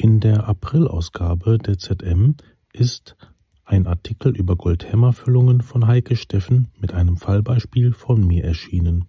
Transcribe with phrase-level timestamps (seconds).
[0.00, 2.36] In der Aprilausgabe der ZM
[2.72, 3.16] ist
[3.64, 9.08] ein Artikel über Goldhammerfüllungen von Heike Steffen mit einem Fallbeispiel von mir erschienen.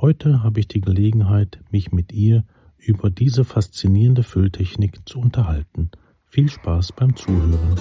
[0.00, 2.44] Heute habe ich die Gelegenheit, mich mit ihr
[2.78, 5.90] über diese faszinierende Fülltechnik zu unterhalten.
[6.24, 7.76] Viel Spaß beim Zuhören.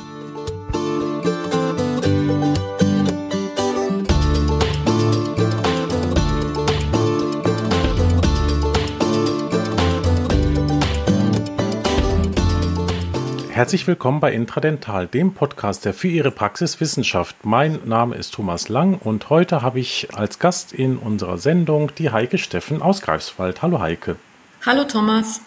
[13.56, 17.38] Herzlich willkommen bei Intradental, dem Podcast, der für Ihre Praxis Wissenschaft.
[17.44, 22.10] Mein Name ist Thomas Lang und heute habe ich als Gast in unserer Sendung die
[22.10, 23.62] Heike Steffen aus Greifswald.
[23.62, 24.18] Hallo Heike.
[24.66, 25.40] Hallo Thomas.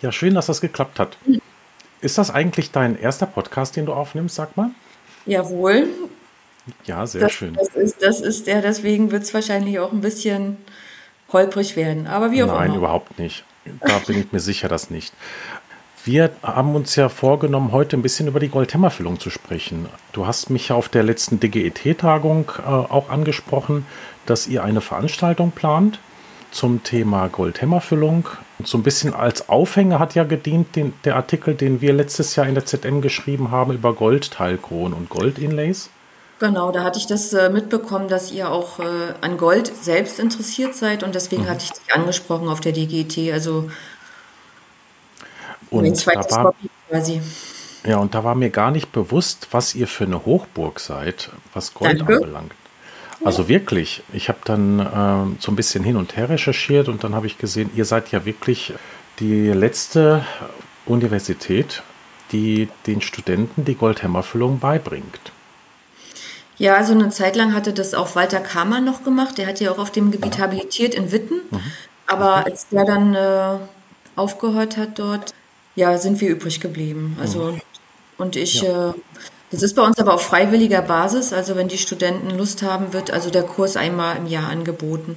[0.00, 1.18] Ja, schön, dass das geklappt hat.
[2.00, 4.70] Ist das eigentlich dein erster Podcast, den du aufnimmst, sag mal?
[5.26, 5.88] Jawohl.
[6.86, 7.52] Ja, sehr das, schön.
[7.52, 10.56] Das ist, das ist der, deswegen wird es wahrscheinlich auch ein bisschen
[11.30, 12.06] holprig werden.
[12.06, 12.76] Aber wie auch Nein, immer.
[12.78, 13.44] überhaupt nicht.
[13.80, 15.12] Da bin ich mir sicher, dass nicht.
[16.04, 19.86] Wir haben uns ja vorgenommen, heute ein bisschen über die Goldhämmerfüllung zu sprechen.
[20.12, 23.86] Du hast mich ja auf der letzten DGET-Tagung äh, auch angesprochen,
[24.26, 26.00] dass ihr eine Veranstaltung plant
[26.50, 28.28] zum Thema Goldhämmerfüllung.
[28.64, 32.48] So ein bisschen als Aufhänger hat ja gedient den, der Artikel, den wir letztes Jahr
[32.48, 35.88] in der ZM geschrieben haben über Goldteilkronen und Goldinlays.
[36.40, 40.74] Genau, da hatte ich das äh, mitbekommen, dass ihr auch äh, an Gold selbst interessiert
[40.74, 41.48] seid und deswegen mhm.
[41.48, 43.32] hatte ich dich angesprochen auf der DGT.
[43.32, 43.70] Also
[45.72, 47.20] und mein zweites da war, Hobby quasi.
[47.84, 51.74] Ja, und da war mir gar nicht bewusst, was ihr für eine Hochburg seid, was
[51.74, 52.14] Gold Danke.
[52.16, 52.52] anbelangt.
[53.24, 57.14] Also wirklich, ich habe dann äh, so ein bisschen hin und her recherchiert und dann
[57.14, 58.72] habe ich gesehen, ihr seid ja wirklich
[59.20, 60.24] die letzte
[60.86, 61.82] Universität,
[62.32, 65.32] die den Studenten die Goldhämmerfüllung beibringt.
[66.58, 69.38] Ja, also eine Zeit lang hatte das auch Walter Kamann noch gemacht.
[69.38, 71.40] Der hat ja auch auf dem Gebiet habilitiert in Witten.
[71.50, 71.60] Mhm.
[72.06, 73.56] Aber als der dann äh,
[74.16, 75.34] aufgehört hat dort,
[75.74, 77.16] ja, sind wir übrig geblieben.
[77.20, 77.58] Also,
[78.18, 78.90] und ich, ja.
[78.90, 78.94] äh,
[79.50, 81.32] das ist bei uns aber auf freiwilliger Basis.
[81.32, 85.16] Also, wenn die Studenten Lust haben, wird also der Kurs einmal im Jahr angeboten.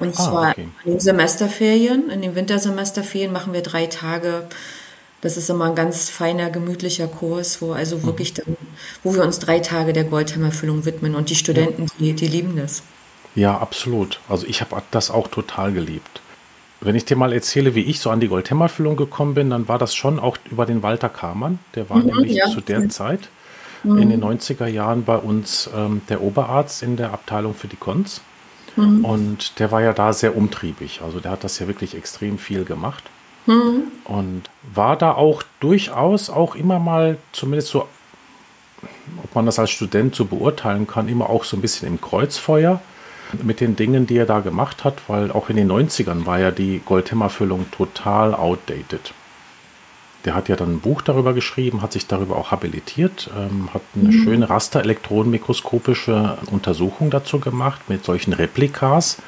[0.00, 0.68] Und ah, zwar okay.
[0.84, 2.10] in den Semesterferien.
[2.10, 4.48] In den Wintersemesterferien machen wir drei Tage.
[5.20, 8.02] Das ist immer ein ganz feiner, gemütlicher Kurs, wo also mhm.
[8.04, 8.56] wirklich dann,
[9.02, 11.14] wo wir uns drei Tage der Goldhammerfüllung widmen.
[11.14, 12.82] Und die Studenten, die, die lieben das.
[13.34, 14.20] Ja, absolut.
[14.28, 16.20] Also ich habe das auch total geliebt.
[16.84, 19.78] Wenn ich dir mal erzähle, wie ich so an die Goldhämmerfüllung gekommen bin, dann war
[19.78, 21.58] das schon auch über den Walter Kamann.
[21.74, 22.46] Der war mhm, nämlich ja.
[22.46, 23.28] zu der Zeit
[23.82, 23.98] mhm.
[23.98, 28.20] in den 90er Jahren bei uns ähm, der Oberarzt in der Abteilung für die Cons.
[28.76, 29.04] Mhm.
[29.04, 31.00] Und der war ja da sehr umtriebig.
[31.02, 33.04] Also der hat das ja wirklich extrem viel gemacht.
[33.46, 33.84] Mhm.
[34.04, 34.42] Und
[34.74, 37.88] war da auch durchaus auch immer mal, zumindest so,
[39.22, 42.80] ob man das als Student so beurteilen kann, immer auch so ein bisschen im Kreuzfeuer
[43.42, 46.50] mit den Dingen, die er da gemacht hat, weil auch in den 90ern war ja
[46.50, 49.12] die Goldhämmerfüllung total outdated.
[50.24, 53.82] Der hat ja dann ein Buch darüber geschrieben, hat sich darüber auch habilitiert, ähm, hat
[53.94, 54.24] eine mhm.
[54.24, 59.18] schöne rasterelektronenmikroskopische Untersuchung dazu gemacht mit solchen Replikas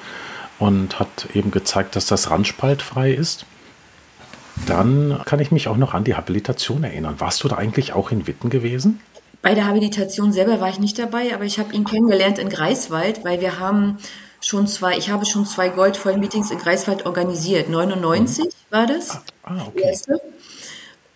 [0.59, 3.45] und hat eben gezeigt, dass das randspaltfrei ist.
[4.67, 7.17] Dann kann ich mich auch noch an die Habilitation erinnern.
[7.19, 9.01] Warst du da eigentlich auch in Witten gewesen?
[9.47, 13.25] Bei der Habilitation selber war ich nicht dabei, aber ich habe ihn kennengelernt in Greifswald,
[13.25, 13.99] weil wir haben
[14.41, 17.69] schon zwei, ich habe schon zwei Goldvoll-Meetings in Greifswald organisiert.
[17.69, 18.49] 99 mhm.
[18.71, 19.11] war das.
[19.11, 19.83] Ah, ah okay.
[19.85, 20.21] Erste.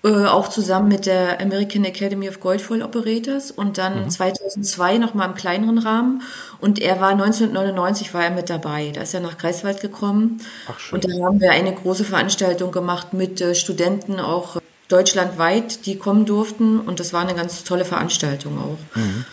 [0.05, 4.11] Äh, auch zusammen mit der American Academy of Goldfoil Operators und dann mhm.
[4.11, 6.23] 2002 nochmal im kleineren Rahmen
[6.61, 8.93] und er war 1999 war er mit dabei.
[8.95, 13.13] Da ist er nach Greifswald gekommen Ach, und da haben wir eine große Veranstaltung gemacht
[13.13, 14.61] mit äh, Studenten auch
[14.91, 18.97] deutschlandweit, die kommen durften und das war eine ganz tolle Veranstaltung auch.
[18.97, 19.25] Mhm.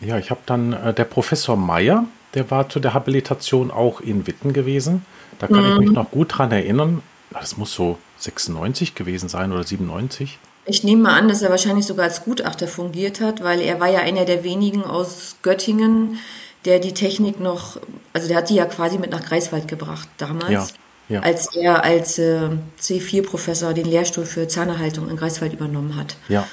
[0.00, 4.26] Ja, ich habe dann äh, der Professor Meyer, der war zu der Habilitation auch in
[4.26, 5.04] Witten gewesen.
[5.38, 5.72] Da kann mhm.
[5.72, 7.02] ich mich noch gut dran erinnern.
[7.30, 10.38] Das muss so 96 gewesen sein oder 97.
[10.64, 13.88] Ich nehme mal an, dass er wahrscheinlich sogar als Gutachter fungiert hat, weil er war
[13.88, 16.18] ja einer der wenigen aus Göttingen,
[16.64, 17.78] der die Technik noch,
[18.12, 20.50] also der hat die ja quasi mit nach Greifswald gebracht damals.
[20.50, 20.66] Ja
[21.12, 21.20] ja.
[21.20, 22.48] als er als äh,
[22.80, 26.16] C4-Professor den Lehrstuhl für Zahnerhaltung in Greifswald übernommen hat.
[26.28, 26.46] Ja.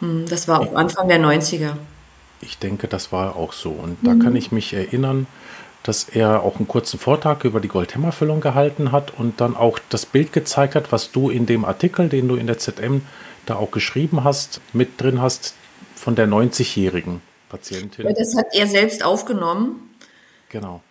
[0.00, 1.72] Hm, das war auch Anfang der 90er.
[2.40, 3.70] Ich denke, das war auch so.
[3.70, 4.06] Und mhm.
[4.06, 5.26] da kann ich mich erinnern,
[5.82, 10.06] dass er auch einen kurzen Vortrag über die Goldhämmerfüllung gehalten hat und dann auch das
[10.06, 13.02] Bild gezeigt hat, was du in dem Artikel, den du in der ZM
[13.46, 15.54] da auch geschrieben hast, mit drin hast
[15.96, 18.06] von der 90-jährigen Patientin.
[18.06, 19.90] Ja, das hat er selbst aufgenommen.
[20.48, 20.82] Genau.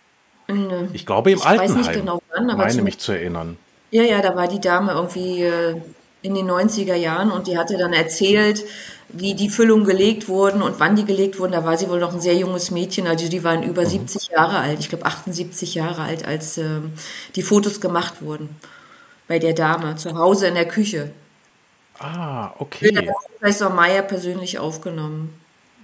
[0.56, 1.80] In, ich glaube im ich Altenheim.
[1.80, 3.58] Weiß nicht genau wann, aber meine mich zu erinnern.
[3.92, 5.76] Ja, ja, da war die Dame irgendwie äh,
[6.22, 8.64] in den 90er Jahren und die hatte dann erzählt,
[9.10, 11.52] wie die Füllungen gelegt wurden und wann die gelegt wurden.
[11.52, 13.88] Da war sie wohl noch ein sehr junges Mädchen, also die waren über mhm.
[13.88, 16.80] 70 Jahre alt, ich glaube 78 Jahre alt, als äh,
[17.36, 18.50] die Fotos gemacht wurden
[19.28, 21.12] bei der Dame zu Hause in der Küche.
[22.00, 22.92] Ah, okay.
[22.92, 25.34] Der Professor Meyer persönlich aufgenommen.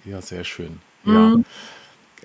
[0.03, 0.79] Ja, sehr schön.
[1.03, 1.45] Mhm.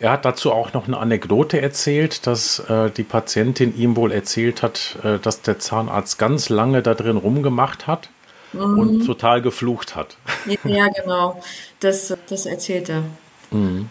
[0.02, 4.60] Er hat dazu auch noch eine Anekdote erzählt, dass äh, die Patientin ihm wohl erzählt
[4.60, 8.08] hat, äh, dass der Zahnarzt ganz lange da drin rumgemacht hat
[8.52, 8.78] mhm.
[8.80, 10.16] und total geflucht hat.
[10.64, 11.40] Ja, genau.
[11.78, 13.04] Das, das erzählt er.
[13.52, 13.90] Mhm.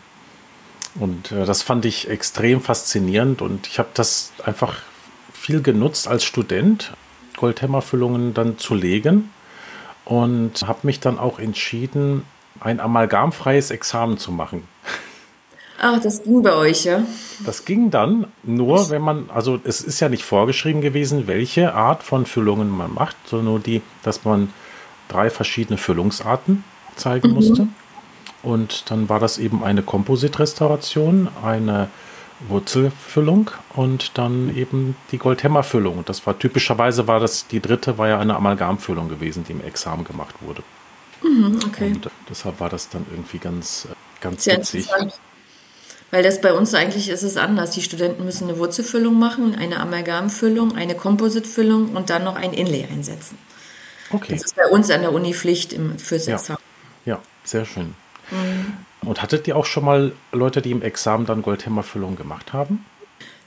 [0.96, 4.80] Und äh, das fand ich extrem faszinierend und ich habe das einfach
[5.32, 6.92] viel genutzt als Student,
[7.38, 9.32] Goldhämmerfüllungen dann zu legen
[10.04, 12.26] und habe mich dann auch entschieden,
[12.60, 14.68] ein amalgamfreies Examen zu machen.
[15.84, 17.02] Ach, das ging bei euch, ja?
[17.44, 22.04] Das ging dann nur, wenn man, also es ist ja nicht vorgeschrieben gewesen, welche Art
[22.04, 24.54] von Füllungen man macht, sondern nur die, dass man
[25.08, 26.64] drei verschiedene Füllungsarten
[26.96, 27.34] zeigen mhm.
[27.34, 27.68] musste.
[28.44, 31.90] Und dann war das eben eine Kompositrestauration, eine
[32.48, 35.98] Wurzelfüllung und dann eben die Goldhämmerfüllung.
[35.98, 39.62] Und das war typischerweise war das, die dritte war ja eine Amalgamfüllung gewesen, die im
[39.62, 40.62] Examen gemacht wurde.
[41.24, 41.94] Mhm, okay.
[41.94, 43.88] Und deshalb war das dann irgendwie ganz,
[44.22, 44.88] ganz Sehr witzig.
[46.12, 47.72] Weil das bei uns eigentlich ist es anders.
[47.72, 52.86] Die Studenten müssen eine Wurzelfüllung machen, eine Amalgamfüllung, eine Kompositfüllung und dann noch ein Inlay
[52.92, 53.38] einsetzen.
[54.12, 54.34] Okay.
[54.34, 56.60] Das ist bei uns an der Uni Pflicht im, fürs Examen.
[57.06, 57.96] Ja, ja sehr schön.
[58.30, 58.74] Mhm.
[59.08, 62.86] Und hattet ihr auch schon mal Leute, die im Examen dann Goldhämmerfüllung gemacht haben?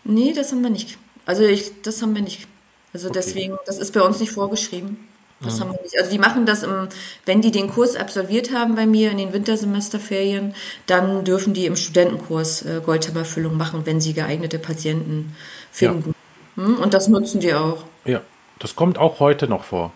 [0.04, 0.98] Nee, das haben wir nicht.
[1.26, 2.48] Also ich, das haben wir nicht.
[2.94, 3.18] Also okay.
[3.18, 5.06] deswegen, das ist bei uns nicht vorgeschrieben.
[5.40, 5.98] Das haben wir nicht.
[5.98, 6.88] Also die machen das, im,
[7.26, 10.54] wenn die den Kurs absolviert haben bei mir in den Wintersemesterferien,
[10.86, 15.34] dann dürfen die im Studentenkurs äh, Goldhammerfüllung machen, wenn sie geeignete Patienten
[15.70, 16.14] finden.
[16.56, 16.64] Ja.
[16.64, 16.76] Hm?
[16.76, 17.84] Und das nutzen die auch.
[18.04, 18.20] Ja,
[18.58, 19.92] das kommt auch heute noch vor.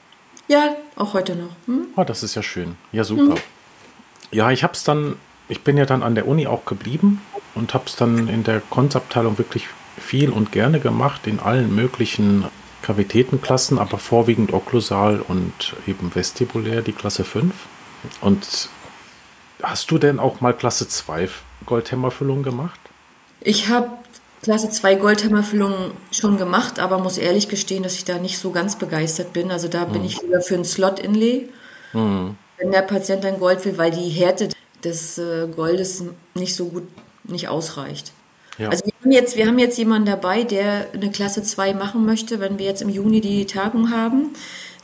[0.49, 1.51] Ja, auch heute noch.
[1.67, 1.87] Hm?
[1.97, 2.77] Oh, das ist ja schön.
[2.93, 3.35] Ja, super.
[3.35, 3.43] Hm.
[4.31, 5.17] Ja, ich habe es dann,
[5.49, 7.21] ich bin ja dann an der Uni auch geblieben
[7.55, 9.69] und habe es dann in der Konstabteilung wirklich
[9.99, 12.45] viel und gerne gemacht, in allen möglichen
[12.89, 17.55] Kavitätenklassen, aber vorwiegend okklusal und eben vestibulär, die Klasse 5.
[18.21, 18.69] Und
[19.63, 21.29] hast du denn auch mal Klasse 2
[21.67, 22.81] Goldhämmerfüllung gemacht?
[23.41, 23.91] Ich habe
[24.43, 28.77] Klasse 2 Goldhammerfüllung schon gemacht, aber muss ehrlich gestehen, dass ich da nicht so ganz
[28.77, 29.53] begeistert bin.
[29.53, 30.07] Also da bin hm.
[30.07, 31.49] ich lieber für ein Slot-Inlay.
[31.93, 34.49] Hm wenn der Patient ein Gold will, weil die Härte
[34.85, 36.89] des äh, Goldes nicht so gut,
[37.25, 38.13] nicht ausreicht.
[38.59, 38.69] Ja.
[38.71, 42.41] Also wir haben, jetzt, wir haben jetzt jemanden dabei, der eine Klasse 2 machen möchte,
[42.41, 44.35] wenn wir jetzt im Juni die Tagung haben.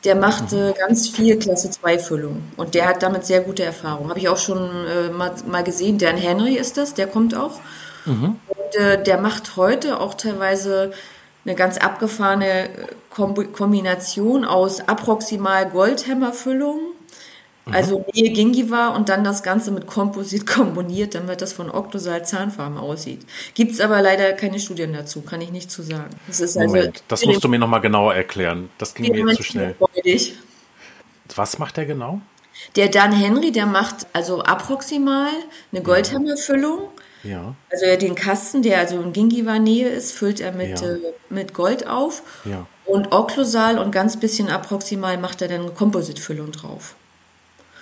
[0.05, 0.59] Der macht mhm.
[0.59, 4.11] äh, ganz viel Klasse 2 Füllung und der hat damit sehr gute Erfahrungen.
[4.11, 5.99] Habe ich auch schon äh, mal, mal, gesehen.
[5.99, 7.61] Dan Henry ist das, der kommt auch.
[8.05, 8.37] Mhm.
[8.47, 10.93] Und äh, der macht heute auch teilweise
[11.47, 12.69] eine ganz abgefahrene
[13.11, 16.79] Kombination aus approximal Goldhämmerfüllung
[17.73, 22.77] also Nähe Gingiva und dann das Ganze mit Komposit kombiniert, damit das von Octosal Zahnfarben
[22.79, 23.25] aussieht.
[23.55, 26.11] Gibt es aber leider keine Studien dazu, kann ich nicht zu sagen.
[26.27, 28.71] Das also Moment, das musst du mir nochmal genauer erklären.
[28.79, 29.75] Das ging mir jetzt zu schnell.
[29.75, 30.35] Freudig.
[31.35, 32.21] Was macht der genau?
[32.77, 35.31] Der Dan Henry, der macht also approximal
[35.73, 36.89] eine Goldhammerfüllung.
[37.23, 37.55] Ja.
[37.73, 40.89] Also den Kasten, der also in Gingiva-Nähe ist, füllt er mit, ja.
[40.89, 40.99] äh,
[41.31, 42.23] mit Gold auf.
[42.45, 42.67] Ja.
[42.85, 46.95] Und okklusal und ganz bisschen approximal macht er dann eine Kompositfüllung drauf.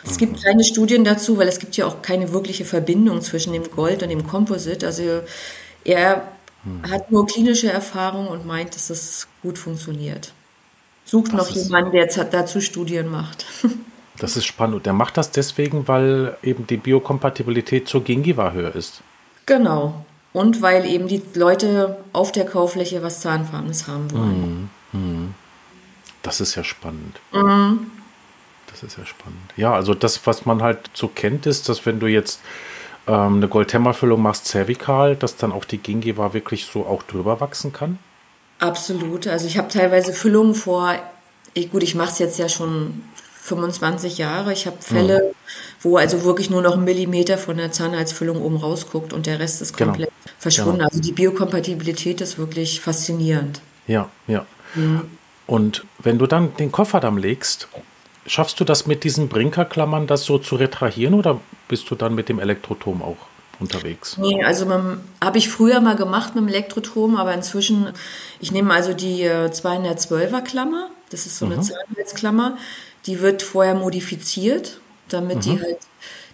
[0.05, 3.71] Es gibt keine Studien dazu, weil es gibt ja auch keine wirkliche Verbindung zwischen dem
[3.71, 4.87] Gold und dem Composite.
[4.87, 5.23] Also
[5.85, 6.29] er
[6.65, 6.91] hm.
[6.91, 10.33] hat nur klinische Erfahrung und meint, dass es gut funktioniert.
[11.05, 13.47] Sucht das noch jemanden, der dazu Studien macht.
[14.19, 14.77] Das ist spannend.
[14.77, 19.01] Und der macht das deswegen, weil eben die Biokompatibilität zur Gingiva höher ist.
[19.47, 20.05] Genau.
[20.35, 24.71] Und weil eben die Leute auf der Kaufläche was Zahnfarbenes haben wollen.
[24.93, 25.35] Hm, hm.
[26.23, 27.21] Das ist ja spannend.
[27.33, 27.91] Mhm
[28.83, 29.39] ist ja spannend.
[29.57, 32.41] Ja, also das, was man halt so kennt, ist, dass wenn du jetzt
[33.07, 37.73] ähm, eine Goldhämmerfüllung machst, zervikal, dass dann auch die Gingiva wirklich so auch drüber wachsen
[37.73, 37.99] kann?
[38.59, 39.27] Absolut.
[39.27, 40.95] Also ich habe teilweise Füllungen vor,
[41.55, 43.03] ich, gut, ich mache es jetzt ja schon
[43.43, 44.53] 25 Jahre.
[44.53, 45.35] Ich habe Fälle, mhm.
[45.81, 49.63] wo also wirklich nur noch ein Millimeter von der Zahnhalsfüllung oben rausguckt und der Rest
[49.63, 49.91] ist genau.
[49.91, 50.37] komplett genau.
[50.39, 50.79] verschwunden.
[50.79, 50.89] Genau.
[50.89, 53.61] Also die Biokompatibilität ist wirklich faszinierend.
[53.89, 54.47] Ja, ja.
[54.77, 55.11] Mhm.
[55.49, 57.67] Und wenn du dann den Kofferdamm legst,
[58.27, 62.29] Schaffst du das mit diesen Brinkerklammern, das so zu retrahieren oder bist du dann mit
[62.29, 63.17] dem Elektrotom auch
[63.59, 64.17] unterwegs?
[64.19, 64.67] Nee, also
[65.21, 67.89] habe ich früher mal gemacht mit dem Elektrotom, aber inzwischen,
[68.41, 71.63] ich nehme also die 212er äh, Klammer, das ist so eine mhm.
[71.63, 72.57] Zahnhalsklammer,
[73.07, 75.41] die wird vorher modifiziert, damit mhm.
[75.41, 75.79] die halt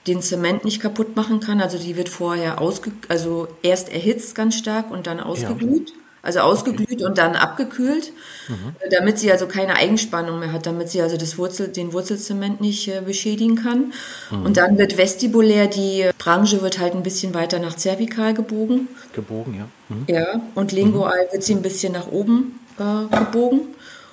[0.06, 1.60] den Zement nicht kaputt machen kann.
[1.60, 5.90] Also die wird vorher ausge, also erst erhitzt ganz stark und dann ausgeglüht.
[5.90, 5.96] Ja.
[6.20, 7.04] Also ausgeglüht okay.
[7.04, 8.12] und dann abgekühlt,
[8.48, 8.74] mhm.
[8.90, 12.88] damit sie also keine Eigenspannung mehr hat, damit sie also das Wurzel, den Wurzelzement nicht
[12.88, 13.92] äh, beschädigen kann.
[14.30, 14.44] Mhm.
[14.44, 18.88] Und dann wird vestibulär, die Branche wird halt ein bisschen weiter nach zervikal gebogen.
[19.12, 19.68] Gebogen, ja.
[19.88, 20.04] Mhm.
[20.08, 23.60] Ja, und lingual wird sie ein bisschen nach oben äh, gebogen.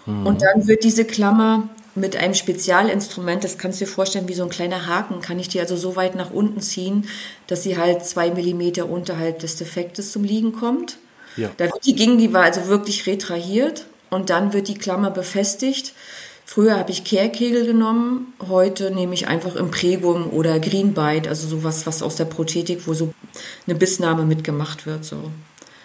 [0.06, 0.28] Mhm.
[0.28, 4.44] Und dann wird diese Klammer mit einem Spezialinstrument, das kannst du dir vorstellen wie so
[4.44, 7.08] ein kleiner Haken, kann ich die also so weit nach unten ziehen,
[7.48, 10.98] dass sie halt zwei Millimeter unterhalb des Defektes zum Liegen kommt.
[11.38, 11.50] Ja.
[11.58, 15.94] Da wird die Gingiva also wirklich retrahiert und dann wird die Klammer befestigt.
[16.48, 22.04] Früher habe ich Kehrkegel genommen, heute nehme ich einfach Imprägum oder Greenbite, also sowas, was
[22.04, 23.14] aus der Prothetik, wo so
[23.66, 25.04] eine Bissnahme mitgemacht wird.
[25.06, 25.32] So.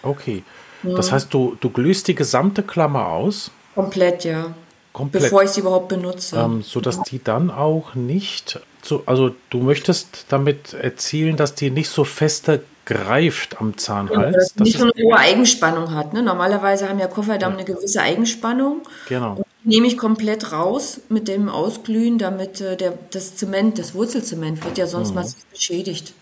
[0.03, 0.43] Okay.
[0.83, 3.51] Das heißt, du, du glühst die gesamte Klammer aus?
[3.75, 4.53] Komplett, ja.
[4.93, 5.23] Komplett.
[5.23, 6.37] Bevor ich sie überhaupt benutze.
[6.37, 7.03] Ähm, so dass ja.
[7.09, 12.63] die dann auch nicht, so, also du möchtest damit erzielen, dass die nicht so feste
[12.85, 14.33] greift am Zahnhals.
[14.33, 16.13] Ja, dass nicht so eine hohe Eigenspannung hat.
[16.13, 16.21] Ne?
[16.21, 17.59] Normalerweise haben ja Kofferdamm ja.
[17.59, 18.81] eine gewisse Eigenspannung.
[19.07, 19.33] Genau.
[19.33, 23.93] Und die nehme ich komplett raus mit dem Ausglühen, damit äh, der, das Zement, das
[23.93, 25.15] Wurzelzement wird ja sonst mhm.
[25.15, 26.13] massiv beschädigt.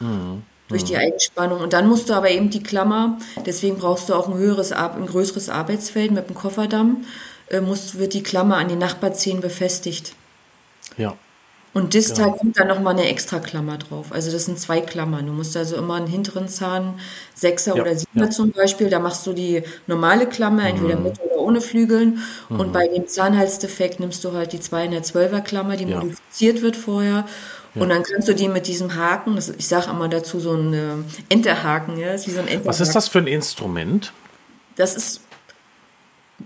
[0.00, 1.00] Mhm durch die mhm.
[1.00, 1.60] Eigenspannung.
[1.60, 5.06] Und dann musst du aber eben die Klammer, deswegen brauchst du auch ein höheres, ein
[5.06, 7.04] größeres Arbeitsfeld mit dem Kofferdamm,
[7.48, 10.12] äh, muss, wird die Klammer an die Nachbarzehen befestigt.
[10.96, 11.16] Ja.
[11.74, 12.32] Und distal ja.
[12.32, 14.06] kommt dann nochmal eine extra Klammer drauf.
[14.10, 15.26] Also das sind zwei Klammern.
[15.26, 16.98] Du musst also immer einen hinteren Zahn,
[17.34, 17.82] Sechser ja.
[17.82, 18.30] oder Siebener ja.
[18.30, 21.04] zum Beispiel, da machst du die normale Klammer, entweder mhm.
[21.04, 22.20] mit oder ohne Flügeln.
[22.48, 22.60] Mhm.
[22.60, 27.26] Und bei dem Zahnhalsdefekt nimmst du halt die 212er Klammer, die modifiziert wird vorher.
[27.74, 30.74] Und dann kannst du die mit diesem Haken, das, ich sage immer dazu so ein
[30.74, 30.78] äh,
[31.28, 32.68] Enterhaken, ja, ist wie so ein Enterhaken.
[32.68, 34.12] Was ist das für ein Instrument?
[34.74, 35.20] Das ist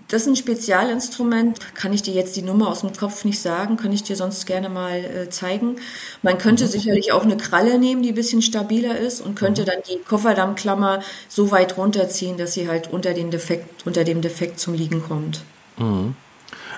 [0.09, 3.77] das ist ein Spezialinstrument, kann ich dir jetzt die Nummer aus dem Kopf nicht sagen,
[3.77, 5.77] kann ich dir sonst gerne mal äh, zeigen.
[6.23, 6.69] Man könnte mhm.
[6.69, 9.67] sicherlich auch eine Kralle nehmen, die ein bisschen stabiler ist und könnte mhm.
[9.67, 14.61] dann die Kofferdammklammer so weit runterziehen, dass sie halt unter, den Defekt, unter dem Defekt
[14.61, 15.43] zum Liegen kommt.
[15.77, 16.15] Mhm.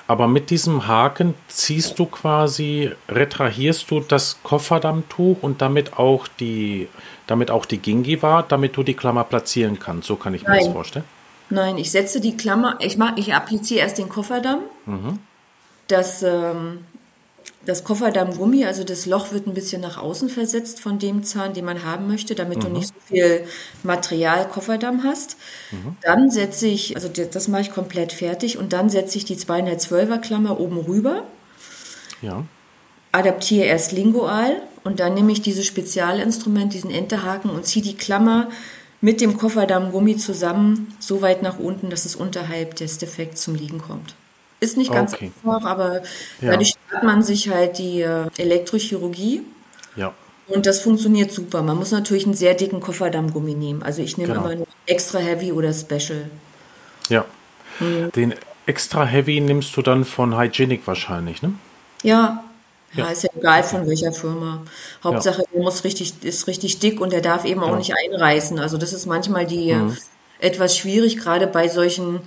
[0.06, 6.88] Aber mit diesem Haken ziehst du quasi, retrahierst du das Kofferdammtuch und damit auch die,
[7.26, 10.08] damit auch die Gingiva, damit du die Klammer platzieren kannst.
[10.08, 10.58] So kann ich Nein.
[10.58, 11.04] mir das vorstellen.
[11.50, 14.60] Nein, ich setze die Klammer, ich mache, ich appliziere erst den Kofferdamm.
[14.86, 15.18] Mhm.
[15.88, 16.78] Das, ähm,
[17.66, 21.64] das Kofferdammgummi, also das Loch wird ein bisschen nach außen versetzt von dem Zahn, den
[21.64, 22.62] man haben möchte, damit mhm.
[22.62, 23.46] du nicht so viel
[23.82, 25.36] Material Kofferdamm hast.
[25.70, 25.96] Mhm.
[26.02, 29.36] Dann setze ich, also das, das mache ich komplett fertig und dann setze ich die
[29.36, 31.24] 212er Klammer oben rüber.
[32.22, 32.44] Ja.
[33.12, 38.48] Adaptiere erst lingual und dann nehme ich dieses Spezialinstrument, diesen Enterhaken und ziehe die Klammer
[39.04, 43.78] mit dem Kofferdammgummi zusammen so weit nach unten, dass es unterhalb des Defekts zum Liegen
[43.78, 44.14] kommt.
[44.60, 45.30] Ist nicht ganz okay.
[45.44, 46.00] einfach, aber
[46.40, 46.52] ja.
[46.52, 49.42] dadurch spart man sich halt die äh, Elektrochirurgie.
[49.96, 50.14] Ja.
[50.48, 51.62] Und das funktioniert super.
[51.62, 53.82] Man muss natürlich einen sehr dicken Kofferdammgummi nehmen.
[53.82, 54.46] Also ich nehme genau.
[54.46, 56.30] immer nur extra heavy oder special.
[57.10, 57.26] Ja.
[57.80, 58.10] Mhm.
[58.12, 58.34] Den
[58.64, 61.52] extra heavy nimmst du dann von Hygienic wahrscheinlich, ne?
[62.02, 62.43] Ja,
[62.96, 64.62] ja, ist ja egal von welcher Firma.
[65.02, 65.48] Hauptsache, ja.
[65.52, 67.76] der muss richtig, ist richtig dick und der darf eben auch ja.
[67.76, 68.58] nicht einreißen.
[68.58, 69.96] Also das ist manchmal die mhm.
[70.38, 72.20] etwas schwierig, gerade bei solchen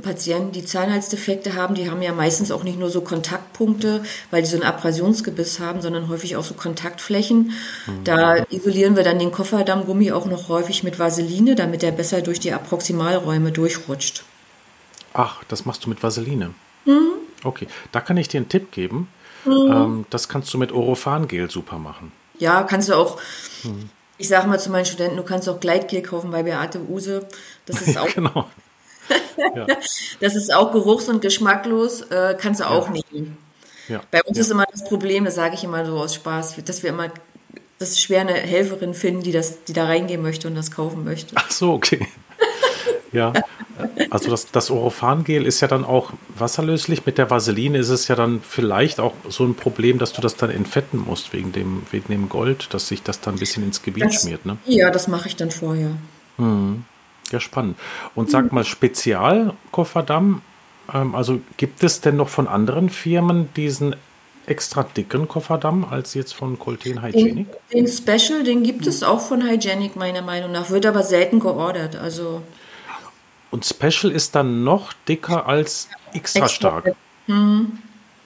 [0.00, 4.48] Patienten, die Zahnhalsdefekte haben, die haben ja meistens auch nicht nur so Kontaktpunkte, weil die
[4.48, 7.52] so ein Abrasionsgebiss haben, sondern häufig auch so Kontaktflächen.
[7.86, 8.04] Mhm.
[8.04, 12.40] Da isolieren wir dann den Kofferdammgummi auch noch häufig mit Vaseline, damit er besser durch
[12.40, 14.24] die Approximalräume durchrutscht.
[15.12, 16.54] Ach, das machst du mit Vaseline?
[16.84, 17.12] Mhm.
[17.44, 19.08] Okay, da kann ich dir einen Tipp geben.
[19.44, 19.72] Mhm.
[19.72, 22.12] Ähm, das kannst du mit Orophangel super machen.
[22.38, 23.18] Ja, kannst du auch.
[23.64, 23.88] Mhm.
[24.18, 27.26] Ich sage mal zu meinen Studenten, du kannst auch Gleitgel kaufen bei Beate Use.
[27.66, 28.08] Das ist auch.
[28.08, 28.48] genau.
[29.56, 29.66] ja.
[30.20, 33.00] Das ist auch geruchs- und geschmacklos, äh, kannst du auch ja.
[33.12, 33.38] nehmen.
[33.88, 34.00] Ja.
[34.10, 36.90] Bei uns ist immer das Problem, das sage ich immer so aus Spaß, dass wir
[36.90, 37.10] immer
[37.82, 41.02] das ist schwer eine Helferin finden, die das, die da reingehen möchte und das kaufen
[41.02, 41.34] möchte.
[41.36, 42.06] Ach so, okay.
[43.12, 43.32] Ja,
[44.10, 47.04] also das, das Orophangel ist ja dann auch wasserlöslich.
[47.04, 50.36] Mit der Vaseline ist es ja dann vielleicht auch so ein Problem, dass du das
[50.36, 53.82] dann entfetten musst wegen dem, wegen dem Gold, dass sich das dann ein bisschen ins
[53.82, 54.46] Gebiet das, schmiert.
[54.46, 54.56] Ne?
[54.64, 55.90] Ja, das mache ich dann vorher.
[56.38, 56.84] Hm.
[57.30, 57.78] Ja, spannend.
[58.14, 60.42] Und sag mal, Spezialkofferdamm,
[60.92, 63.96] ähm, also gibt es denn noch von anderen Firmen diesen
[64.46, 67.46] extra dicken Kofferdamm als jetzt von Colten Hygienic?
[67.72, 71.40] Den, den Special, den gibt es auch von Hygienic meiner Meinung nach, wird aber selten
[71.40, 71.96] geordert.
[71.96, 72.42] Also
[73.52, 76.96] und Special ist dann noch dicker als extra stark.
[77.26, 77.78] Mhm.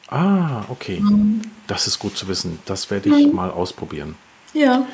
[0.09, 1.01] Ah, okay.
[1.01, 1.43] Mhm.
[1.67, 2.61] Das ist gut zu wissen.
[2.65, 3.35] Das werde ich mhm.
[3.35, 4.15] mal ausprobieren.
[4.55, 4.87] Ja.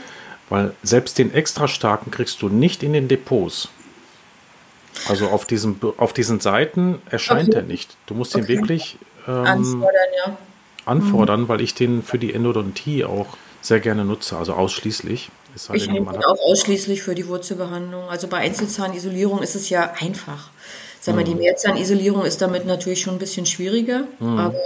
[0.48, 3.68] Weil selbst den extra starken kriegst du nicht in den Depots.
[5.06, 7.58] Also auf, diesem, auf diesen Seiten erscheint okay.
[7.58, 7.96] er nicht.
[8.06, 8.44] Du musst okay.
[8.44, 8.98] ihn wirklich
[9.28, 10.36] ähm, anfordern, ja.
[10.86, 11.48] anfordern mhm.
[11.48, 15.30] weil ich den für die Endodontie auch sehr gerne nutze, also ausschließlich.
[15.68, 18.08] Halt ich nehme auch ausschließlich für die Wurzelbehandlung.
[18.08, 20.50] Also bei Einzelzahnisolierung ist es ja einfach.
[21.00, 21.30] Sag mal, mhm.
[21.30, 24.38] die Mehrzahnisolierung ist damit natürlich schon ein bisschen schwieriger, mhm.
[24.38, 24.60] aber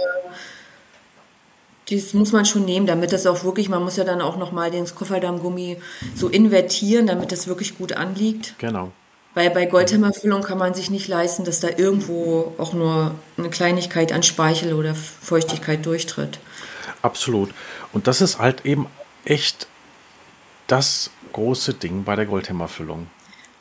[1.89, 4.69] das muss man schon nehmen, damit das auch wirklich, man muss ja dann auch nochmal
[4.71, 5.77] den Kofferdammgummi
[6.15, 8.55] so invertieren, damit das wirklich gut anliegt.
[8.59, 8.91] Genau.
[9.33, 14.11] Weil bei Goldhämmerfüllung kann man sich nicht leisten, dass da irgendwo auch nur eine Kleinigkeit
[14.11, 16.39] an Speichel oder Feuchtigkeit durchtritt.
[17.01, 17.51] Absolut.
[17.93, 18.87] Und das ist halt eben
[19.25, 19.67] echt
[20.67, 23.07] das große Ding bei der Goldhämmerfüllung.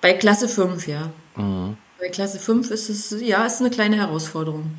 [0.00, 1.10] Bei Klasse 5, ja.
[1.36, 1.76] Mhm.
[1.98, 4.70] Bei Klasse 5 ist es, ja, ist eine kleine Herausforderung.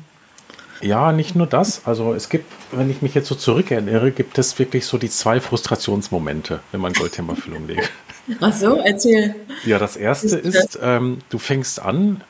[0.80, 1.82] Ja, nicht nur das.
[1.86, 5.40] Also es gibt, wenn ich mich jetzt so zurückerinnere, gibt es wirklich so die zwei
[5.40, 7.90] Frustrationsmomente, wenn man Goldthemafüllung legt.
[8.40, 9.34] Ach so, erzähl.
[9.64, 12.22] Ja, das erste ist, ähm, du fängst an.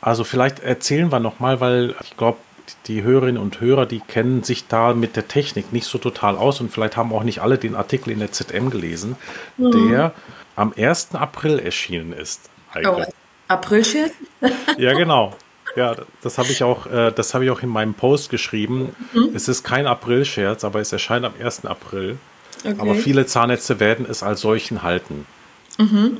[0.00, 2.38] Also vielleicht erzählen wir nochmal, weil ich glaube,
[2.86, 6.60] die Hörerinnen und Hörer, die kennen sich da mit der Technik nicht so total aus
[6.60, 9.16] und vielleicht haben auch nicht alle den Artikel in der ZM gelesen,
[9.56, 9.90] mhm.
[9.90, 10.12] der
[10.56, 11.14] am 1.
[11.14, 12.48] April erschienen ist.
[12.84, 13.02] Oh,
[13.48, 14.12] Aprilscherz?
[14.78, 15.34] ja, genau.
[15.76, 18.94] Ja, das habe ich auch, äh, das habe ich auch in meinem Post geschrieben.
[19.12, 19.30] Mhm.
[19.34, 21.66] Es ist kein April-Scherz, aber es erscheint am 1.
[21.66, 22.18] April.
[22.64, 22.76] Okay.
[22.78, 25.26] Aber viele Zahnärzte werden es als solchen halten.
[25.78, 26.18] Mhm.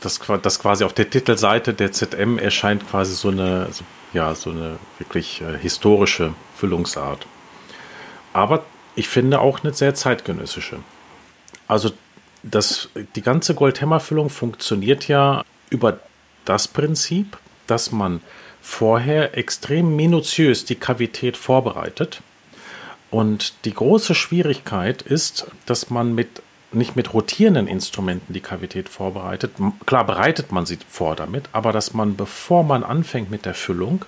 [0.00, 4.50] Das, das quasi auf der Titelseite der ZM erscheint quasi so eine, so, ja, so
[4.50, 7.26] eine wirklich äh, historische Füllungsart.
[8.32, 10.78] Aber ich finde auch eine sehr zeitgenössische.
[11.66, 11.90] Also
[12.42, 16.00] das, die ganze Goldhämmerfüllung funktioniert ja über
[16.44, 18.20] das Prinzip, dass man
[18.60, 22.22] vorher extrem minutiös die Kavität vorbereitet.
[23.10, 26.42] Und die große Schwierigkeit ist, dass man mit
[26.74, 29.52] nicht mit rotierenden Instrumenten die Kavität vorbereitet.
[29.86, 34.04] Klar bereitet man sie vor damit, aber dass man, bevor man anfängt mit der Füllung,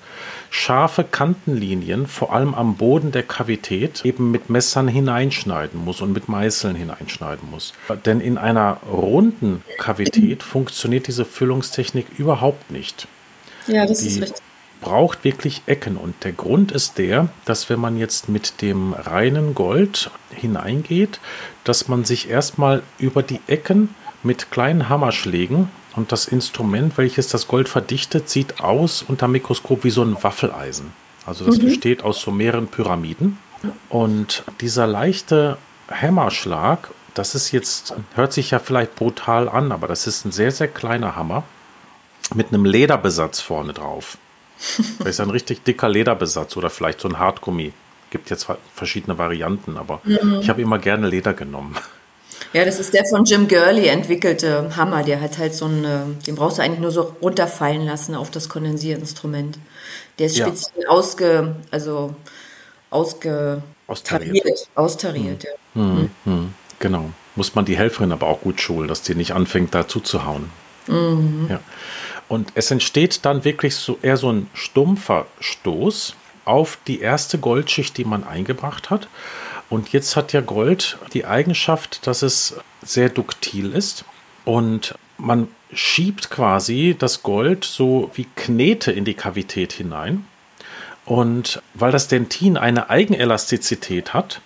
[0.50, 6.28] scharfe Kantenlinien, vor allem am Boden der Kavität, eben mit Messern hineinschneiden muss und mit
[6.28, 7.74] Meißeln hineinschneiden muss.
[8.04, 13.08] Denn in einer runden Kavität funktioniert diese Füllungstechnik überhaupt nicht.
[13.66, 14.45] Ja, das die ist richtig
[14.80, 15.96] braucht wirklich Ecken.
[15.96, 21.20] Und der Grund ist der, dass wenn man jetzt mit dem reinen Gold hineingeht,
[21.64, 27.48] dass man sich erstmal über die Ecken mit kleinen Hammerschlägen und das Instrument, welches das
[27.48, 30.92] Gold verdichtet, sieht aus unter Mikroskop wie so ein Waffeleisen.
[31.24, 31.66] Also das mhm.
[31.66, 33.38] besteht aus so mehreren Pyramiden.
[33.88, 35.58] Und dieser leichte
[35.90, 40.50] Hammerschlag, das ist jetzt, hört sich ja vielleicht brutal an, aber das ist ein sehr,
[40.52, 41.44] sehr kleiner Hammer
[42.34, 44.18] mit einem Lederbesatz vorne drauf.
[44.98, 47.72] Das ist ein richtig dicker Lederbesatz oder vielleicht so ein Hartgummi.
[48.10, 50.38] Gibt jetzt verschiedene Varianten, aber mhm.
[50.40, 51.76] ich habe immer gerne Leder genommen.
[52.52, 55.02] Ja, das ist der von Jim Gurley entwickelte Hammer.
[55.02, 58.48] Der hat halt so einen, den brauchst du eigentlich nur so runterfallen lassen auf das
[58.48, 59.58] Kondensierinstrument.
[60.18, 60.88] Der ist speziell ja.
[60.88, 62.14] ausge, also
[62.90, 64.68] ausge, austariert.
[64.74, 65.82] austariert hm.
[65.82, 65.82] Ja.
[65.82, 66.54] Hm, hm.
[66.78, 67.10] Genau.
[67.34, 70.50] Muss man die Helferin aber auch gut schulen, dass die nicht anfängt, da zuzuhauen.
[70.86, 71.48] Mhm.
[71.50, 71.60] Ja.
[72.28, 77.96] Und es entsteht dann wirklich so eher so ein stumpfer Stoß auf die erste Goldschicht,
[77.96, 79.08] die man eingebracht hat.
[79.68, 84.04] Und jetzt hat ja Gold die Eigenschaft, dass es sehr duktil ist
[84.44, 90.24] und man schiebt quasi das Gold so wie Knete in die Kavität hinein.
[91.04, 94.40] Und weil das Dentin eine Eigenelastizität hat,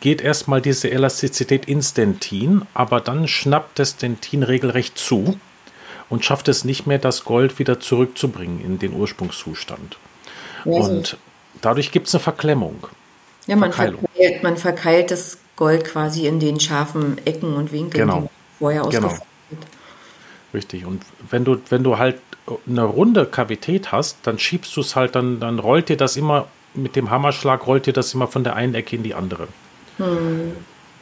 [0.00, 5.38] geht erstmal diese Elastizität ins Dentin, aber dann schnappt das Dentin regelrecht zu
[6.10, 9.98] und schafft es nicht mehr, das Gold wieder zurückzubringen in den Ursprungszustand.
[10.64, 11.16] Ja, und
[11.60, 12.86] dadurch gibt es eine Verklemmung.
[13.46, 18.20] Ja, man verkeilt, man verkeilt, das Gold quasi in den scharfen Ecken und Winkeln, genau.
[18.22, 19.14] die vorher genau.
[20.54, 20.86] Richtig.
[20.86, 22.16] Und wenn du, wenn du halt
[22.66, 26.48] eine runde Kavität hast, dann schiebst du es halt, dann, dann rollt dir das immer,
[26.74, 29.48] mit dem Hammerschlag rollt dir das immer von der einen Ecke in die andere.
[29.98, 30.52] Hm.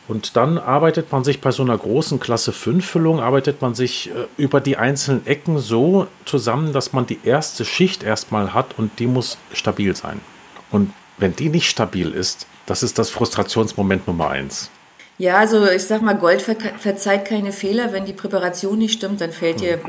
[0.09, 4.11] Und dann arbeitet man sich bei so einer großen Klasse 5 Füllung, arbeitet man sich
[4.11, 8.99] äh, über die einzelnen Ecken so zusammen, dass man die erste Schicht erstmal hat und
[8.99, 10.21] die muss stabil sein.
[10.71, 14.71] Und wenn die nicht stabil ist, das ist das Frustrationsmoment Nummer eins.
[15.19, 17.93] Ja, also ich sag mal, Gold ver verzeiht keine Fehler.
[17.93, 19.81] Wenn die Präparation nicht stimmt, dann fällt dir.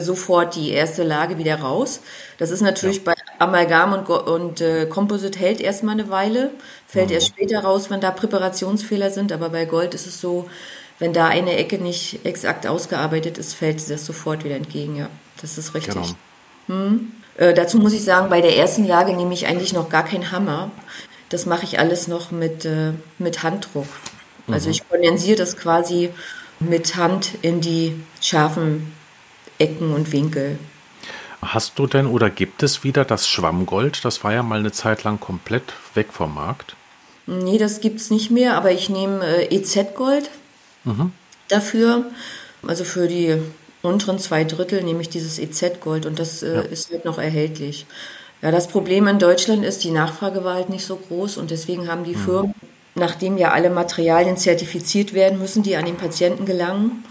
[0.00, 2.00] Sofort die erste Lage wieder raus.
[2.38, 3.02] Das ist natürlich ja.
[3.06, 6.50] bei Amalgam und, und äh, Composite hält erstmal eine Weile,
[6.86, 7.14] fällt mhm.
[7.14, 9.32] erst später raus, wenn da Präparationsfehler sind.
[9.32, 10.48] Aber bei Gold ist es so,
[10.98, 14.96] wenn da eine Ecke nicht exakt ausgearbeitet ist, fällt das sofort wieder entgegen.
[14.96, 15.08] Ja,
[15.40, 15.94] das ist richtig.
[15.94, 16.06] Genau.
[16.68, 17.12] Hm.
[17.36, 20.30] Äh, dazu muss ich sagen, bei der ersten Lage nehme ich eigentlich noch gar keinen
[20.32, 20.70] Hammer.
[21.28, 23.86] Das mache ich alles noch mit, äh, mit Handdruck.
[24.48, 24.72] Also mhm.
[24.72, 26.10] ich kondensiere das quasi
[26.60, 28.92] mit Hand in die scharfen
[29.62, 30.58] Ecken und Winkel.
[31.40, 34.04] Hast du denn oder gibt es wieder das Schwammgold?
[34.04, 36.76] Das war ja mal eine Zeit lang komplett weg vom Markt.
[37.26, 40.30] Nee, das gibt es nicht mehr, aber ich nehme äh, EZ-Gold
[40.84, 41.12] mhm.
[41.48, 42.06] dafür.
[42.66, 43.36] Also für die
[43.82, 46.60] unteren zwei Drittel nehme ich dieses EZ-Gold und das äh, ja.
[46.60, 47.86] ist halt noch erhältlich.
[48.40, 51.88] Ja, das Problem in Deutschland ist, die Nachfrage war halt nicht so groß und deswegen
[51.88, 52.24] haben die mhm.
[52.24, 52.54] Firmen,
[52.94, 57.04] nachdem ja alle Materialien zertifiziert werden müssen, die an den Patienten gelangen,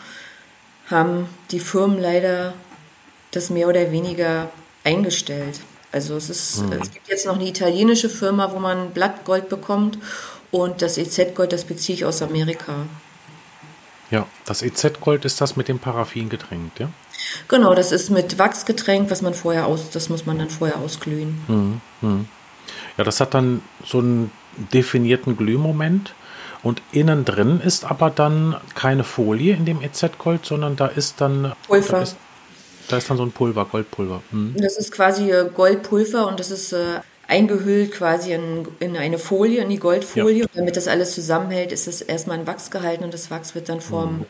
[0.91, 2.54] haben die Firmen leider
[3.32, 4.49] das mehr oder weniger
[4.84, 5.62] eingestellt.
[5.91, 6.73] Also es, ist, mhm.
[6.73, 9.97] es gibt jetzt noch eine italienische Firma, wo man Blattgold bekommt
[10.51, 12.86] und das EZ-Gold, das beziehe ich aus Amerika.
[14.10, 16.89] Ja, das EZ-Gold ist das mit dem Paraffin getränkt, ja?
[17.47, 20.77] Genau, das ist mit Wachs getränkt, was man vorher aus, das muss man dann vorher
[20.77, 21.82] ausglühen.
[22.01, 22.27] Mhm.
[22.97, 24.32] Ja, das hat dann so einen
[24.73, 26.13] definierten Glühmoment.
[26.63, 31.54] Und innen drin ist aber dann keine Folie in dem EZ-Gold, sondern da ist dann
[31.67, 31.91] Pulver.
[31.97, 32.17] Da ist,
[32.88, 34.21] da ist dann so ein Pulver, Goldpulver.
[34.32, 34.56] Hm.
[34.58, 39.62] Das ist quasi äh, Goldpulver und das ist äh, eingehüllt quasi in, in, eine Folie,
[39.62, 40.39] in die Goldfolie.
[40.39, 40.43] Ja.
[40.45, 43.69] Und damit das alles zusammenhält, ist es erstmal in Wachs gehalten und das Wachs wird
[43.69, 44.26] dann vorm hm.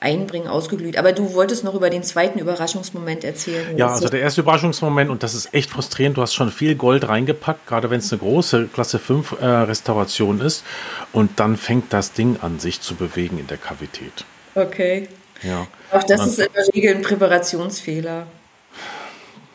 [0.00, 0.96] Einbringen ausgeglüht.
[0.96, 3.76] Aber du wolltest noch über den zweiten Überraschungsmoment erzählen.
[3.76, 7.08] Ja, also der erste Überraschungsmoment, und das ist echt frustrierend, du hast schon viel Gold
[7.08, 10.64] reingepackt, gerade wenn es eine große Klasse 5 äh, Restauration ist.
[11.12, 14.24] Und dann fängt das Ding an, sich zu bewegen in der Kavität.
[14.54, 15.08] Okay.
[15.42, 15.66] Ja.
[15.90, 18.26] Auch das ist in der Regel ein Präparationsfehler.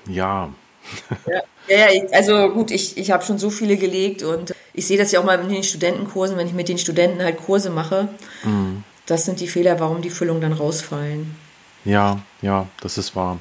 [0.08, 0.50] Ja.
[1.28, 1.42] ja.
[1.70, 5.20] Ja, also gut, ich, ich habe schon so viele gelegt und ich sehe das ja
[5.20, 8.08] auch mal in den Studentenkursen, wenn ich mit den Studenten halt Kurse mache.
[8.44, 8.84] Mhm.
[9.10, 11.36] Das sind die Fehler, warum die Füllungen dann rausfallen.
[11.84, 13.40] Ja, ja, das ist wahr.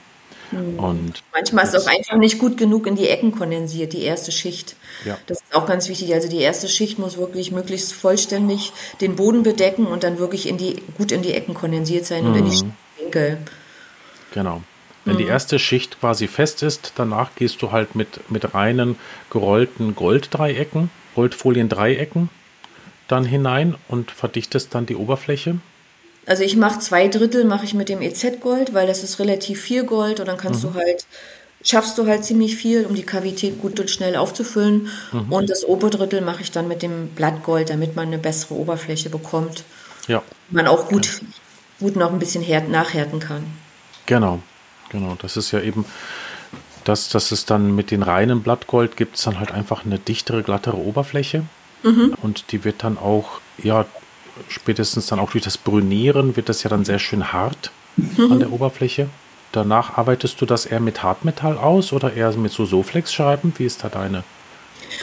[0.51, 0.79] Mhm.
[0.79, 4.33] Und Manchmal ist es auch einfach nicht gut genug in die Ecken kondensiert, die erste
[4.33, 4.77] Schicht.
[5.05, 5.19] Ja.
[5.27, 6.15] Das ist auch ganz wichtig.
[6.15, 10.57] Also die erste Schicht muss wirklich möglichst vollständig den Boden bedecken und dann wirklich in
[10.57, 12.33] die, gut in die Ecken kondensiert sein mhm.
[12.33, 12.63] und in die.
[13.03, 13.39] Winkel.
[14.33, 14.63] Genau.
[15.05, 15.19] Wenn mhm.
[15.19, 18.97] die erste Schicht quasi fest ist, danach gehst du halt mit, mit reinen
[19.29, 22.31] gerollten Golddreiecken, Goldfolien-Dreiecken
[23.09, 25.59] dann hinein und verdichtest dann die Oberfläche.
[26.27, 29.85] Also ich mache zwei Drittel mache ich mit dem EZ-Gold, weil das ist relativ viel
[29.85, 30.73] Gold und dann kannst mhm.
[30.73, 31.07] du halt
[31.63, 34.89] schaffst du halt ziemlich viel, um die Kavität gut und schnell aufzufüllen.
[35.13, 35.33] Mhm.
[35.33, 39.11] Und das obere Drittel mache ich dann mit dem Blattgold, damit man eine bessere Oberfläche
[39.11, 39.65] bekommt.
[40.07, 40.23] Ja.
[40.51, 41.29] Man auch gut, ja.
[41.81, 43.45] gut noch ein bisschen nachhärten kann.
[44.07, 44.41] Genau,
[44.91, 45.17] genau.
[45.21, 45.85] Das ist ja eben,
[46.85, 50.43] das, das ist dann mit den reinen Blattgold gibt es dann halt einfach eine dichtere,
[50.43, 51.43] glattere Oberfläche.
[51.83, 52.15] Mhm.
[52.23, 53.87] Und die wird dann auch, ja,
[54.49, 58.33] spätestens dann auch durch das Brünieren wird das ja dann sehr schön hart mhm.
[58.33, 59.09] an der Oberfläche.
[59.53, 63.55] Danach arbeitest du das eher mit Hartmetall aus oder eher mit so Soflex-Scheiben?
[63.57, 64.25] Wie ist da deine,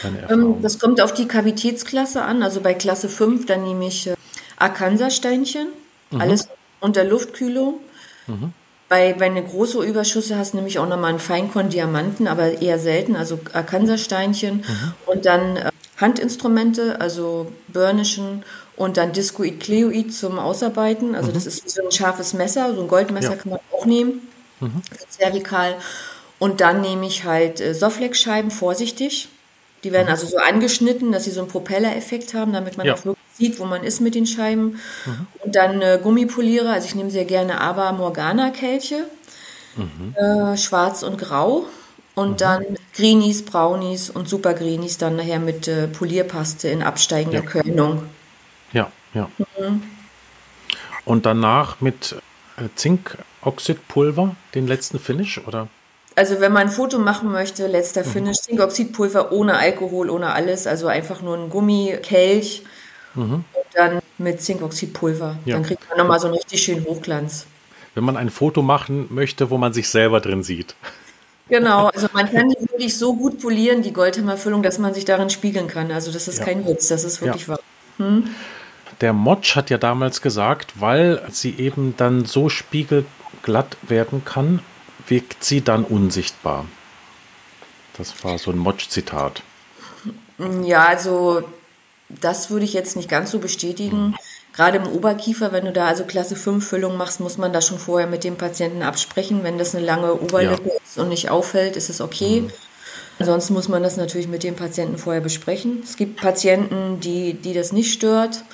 [0.02, 0.62] deine ähm, Erfahrung?
[0.62, 2.42] Das kommt auf die Kavitätsklasse an.
[2.42, 4.14] Also bei Klasse 5, dann nehme ich äh,
[4.58, 5.68] Arkansas-Steinchen,
[6.10, 6.20] mhm.
[6.20, 6.48] alles
[6.80, 7.80] unter Luftkühlung.
[8.28, 8.52] Mhm.
[8.88, 13.16] Bei, wenn du große Überschüsse hast, nehme ich auch nochmal einen Feinkorn-Diamanten, aber eher selten,
[13.16, 14.58] also Arkansas-Steinchen.
[14.58, 14.94] Mhm.
[15.06, 18.44] Und dann äh, Handinstrumente, also Börnischen
[18.76, 21.14] und dann Discoid Cleoid zum Ausarbeiten.
[21.14, 21.34] Also mhm.
[21.34, 23.36] das ist so ein scharfes Messer, so ein Goldmesser ja.
[23.36, 24.28] kann man auch nehmen
[24.60, 24.82] mhm.
[25.08, 25.76] zervikal.
[26.38, 29.28] Und dann nehme ich halt äh, Soflex-Scheiben vorsichtig.
[29.84, 30.12] Die werden mhm.
[30.12, 32.94] also so angeschnitten, dass sie so einen Propellereffekt haben, damit man ja.
[32.94, 34.80] auch wirklich sieht, wo man ist mit den Scheiben.
[35.04, 35.26] Mhm.
[35.44, 39.04] Und dann äh, Gummipolierer, also ich nehme sehr gerne aber Morgana-Kelche,
[39.76, 40.14] mhm.
[40.14, 41.66] äh, schwarz und grau.
[42.16, 42.36] Und mhm.
[42.38, 47.44] dann Greenies, Brownies und Super Greenies dann nachher mit äh, Polierpaste in absteigender ja.
[47.44, 48.04] Körnung.
[48.72, 49.28] Ja, ja.
[49.58, 49.82] Mhm.
[51.04, 52.16] Und danach mit
[52.56, 55.68] äh, Zinkoxidpulver, den letzten Finish, oder?
[56.14, 58.10] Also wenn man ein Foto machen möchte, letzter mhm.
[58.10, 62.62] Finish, Zinkoxidpulver ohne Alkohol, ohne alles, also einfach nur ein Gummikelch
[63.14, 63.44] mhm.
[63.52, 65.36] und dann mit Zinkoxidpulver.
[65.44, 65.56] Ja.
[65.56, 67.44] Dann kriegt man nochmal so einen richtig schönen Hochglanz.
[67.94, 70.74] Wenn man ein Foto machen möchte, wo man sich selber drin sieht.
[71.48, 75.30] Genau, also man kann die wirklich so gut polieren, die Goldhammerfüllung, dass man sich darin
[75.30, 75.92] spiegeln kann.
[75.92, 76.44] Also das ist ja.
[76.44, 77.48] kein Witz, das ist wirklich ja.
[77.48, 77.60] wahr.
[77.98, 78.34] Hm?
[79.00, 84.60] Der Motsch hat ja damals gesagt, weil sie eben dann so spiegelglatt werden kann,
[85.06, 86.66] wirkt sie dann unsichtbar.
[87.96, 89.42] Das war so ein Motsch-Zitat.
[90.64, 91.42] Ja, also
[92.08, 93.96] das würde ich jetzt nicht ganz so bestätigen.
[93.96, 94.14] Hm.
[94.56, 97.78] Gerade im Oberkiefer, wenn du da also Klasse 5 Füllung machst, muss man da schon
[97.78, 99.44] vorher mit dem Patienten absprechen.
[99.44, 100.74] Wenn das eine lange Oberlippe ja.
[100.82, 102.42] ist und nicht auffällt, ist es okay.
[102.42, 102.50] Mhm.
[103.18, 105.80] Ansonsten muss man das natürlich mit dem Patienten vorher besprechen.
[105.82, 108.44] Es gibt Patienten, die, die das nicht stört.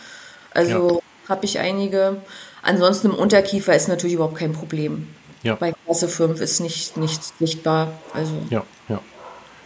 [0.52, 1.28] Also ja.
[1.28, 2.16] habe ich einige.
[2.62, 5.08] Ansonsten im Unterkiefer ist natürlich überhaupt kein Problem.
[5.42, 5.56] Ja.
[5.56, 7.92] Bei Klasse 5 ist nicht, nichts sichtbar.
[8.14, 8.32] Also.
[8.50, 9.00] Ja, ja,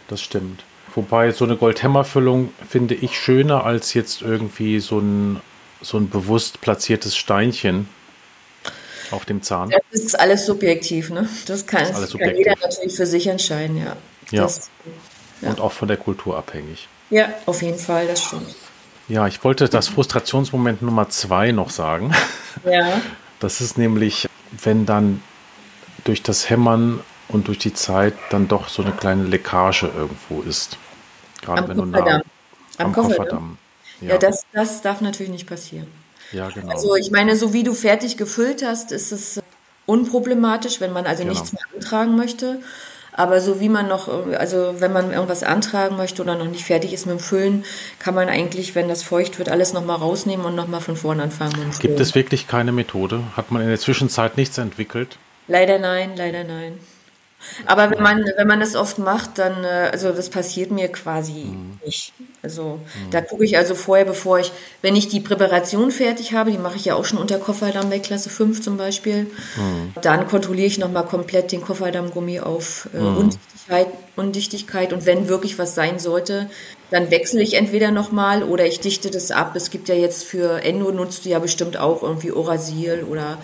[0.07, 0.63] das stimmt.
[0.95, 5.41] Wobei so eine Goldhämmerfüllung finde ich schöner als jetzt irgendwie so ein,
[5.81, 7.87] so ein bewusst platziertes Steinchen
[9.11, 9.69] auf dem Zahn.
[9.91, 11.29] Das ist alles subjektiv, ne?
[11.45, 13.95] Das kann, das kann jeder natürlich für sich entscheiden, ja.
[14.31, 14.43] Ja.
[14.43, 14.69] Das,
[15.41, 15.49] ja.
[15.49, 16.87] Und auch von der Kultur abhängig.
[17.09, 18.55] Ja, auf jeden Fall, das stimmt.
[19.07, 22.13] Ja, ich wollte das Frustrationsmoment Nummer zwei noch sagen.
[22.65, 23.01] Ja.
[23.39, 24.27] Das ist nämlich,
[24.63, 25.21] wenn dann
[26.03, 30.77] durch das Hämmern und durch die Zeit dann doch so eine kleine Leckage irgendwo ist.
[31.41, 32.05] Gerade am wenn Kofferdamm.
[32.05, 32.23] du nah,
[32.77, 33.57] am, am Kofferdamm.
[34.01, 35.87] Ja, ja das, das darf natürlich nicht passieren.
[36.31, 36.73] Ja, genau.
[36.73, 39.41] Also ich meine, so wie du fertig gefüllt hast, ist es
[39.85, 41.33] unproblematisch, wenn man also genau.
[41.33, 42.59] nichts mehr antragen möchte.
[43.13, 46.93] Aber so wie man noch, also wenn man irgendwas antragen möchte oder noch nicht fertig
[46.93, 47.65] ist mit dem Füllen,
[47.97, 51.71] kann man eigentlich, wenn das feucht wird, alles nochmal rausnehmen und nochmal von vorne anfangen.
[51.79, 53.23] Gibt es wirklich keine Methode?
[53.35, 55.17] Hat man in der Zwischenzeit nichts entwickelt?
[55.47, 56.77] Leider nein, leider nein.
[57.65, 61.45] Aber wenn man, wenn man das oft macht, dann, äh, also das passiert mir quasi
[61.45, 61.79] mhm.
[61.85, 62.13] nicht.
[62.41, 63.11] Also mhm.
[63.11, 66.77] da gucke ich also vorher, bevor ich, wenn ich die Präparation fertig habe, die mache
[66.77, 69.23] ich ja auch schon unter Kofferdamm bei Klasse 5 zum Beispiel,
[69.55, 69.93] mhm.
[70.01, 73.17] dann kontrolliere ich nochmal komplett den Kofferdammgummi auf äh, mhm.
[73.17, 76.49] Undichtigkeit, Undichtigkeit und wenn wirklich was sein sollte,
[76.89, 79.55] dann wechsle ich entweder nochmal oder ich dichte das ab.
[79.55, 83.37] Es gibt ja jetzt für Endo nutzt du ja bestimmt auch irgendwie Orasil oder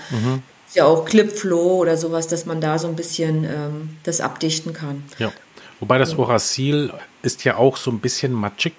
[0.76, 4.74] mhm ja auch Clipflow oder sowas, dass man da so ein bisschen ähm, das abdichten
[4.74, 5.04] kann.
[5.20, 5.32] Ja.
[5.80, 8.74] Wobei das Orasil ist ja auch so ein bisschen matschig.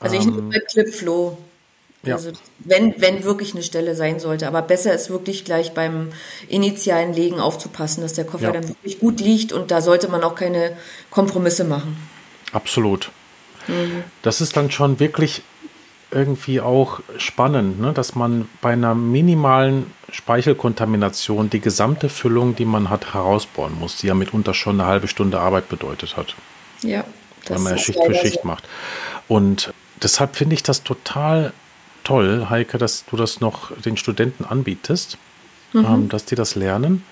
[0.00, 1.36] Also ich nehme bei Clipflow.
[2.04, 2.14] Ja.
[2.14, 2.30] Also
[2.60, 4.46] wenn, wenn wirklich eine Stelle sein sollte.
[4.46, 6.12] Aber besser ist wirklich gleich beim
[6.48, 8.52] initialen Legen aufzupassen, dass der Koffer ja.
[8.52, 10.76] dann wirklich gut liegt und da sollte man auch keine
[11.10, 11.96] Kompromisse machen.
[12.52, 13.10] Absolut.
[13.66, 14.04] Mhm.
[14.22, 15.42] Das ist dann schon wirklich
[16.10, 17.92] irgendwie auch spannend, ne?
[17.92, 24.06] dass man bei einer minimalen Speichelkontamination die gesamte Füllung, die man hat, herausbohren muss, die
[24.06, 26.34] ja mitunter schon eine halbe Stunde Arbeit bedeutet hat.
[26.82, 27.04] Ja.
[27.46, 28.48] Weil man ja Schicht für Schicht so.
[28.48, 28.64] macht.
[29.26, 31.52] Und deshalb finde ich das total
[32.04, 35.18] toll, Heike, dass du das noch den Studenten anbietest,
[35.74, 35.84] mhm.
[35.84, 37.04] ähm, dass die das lernen.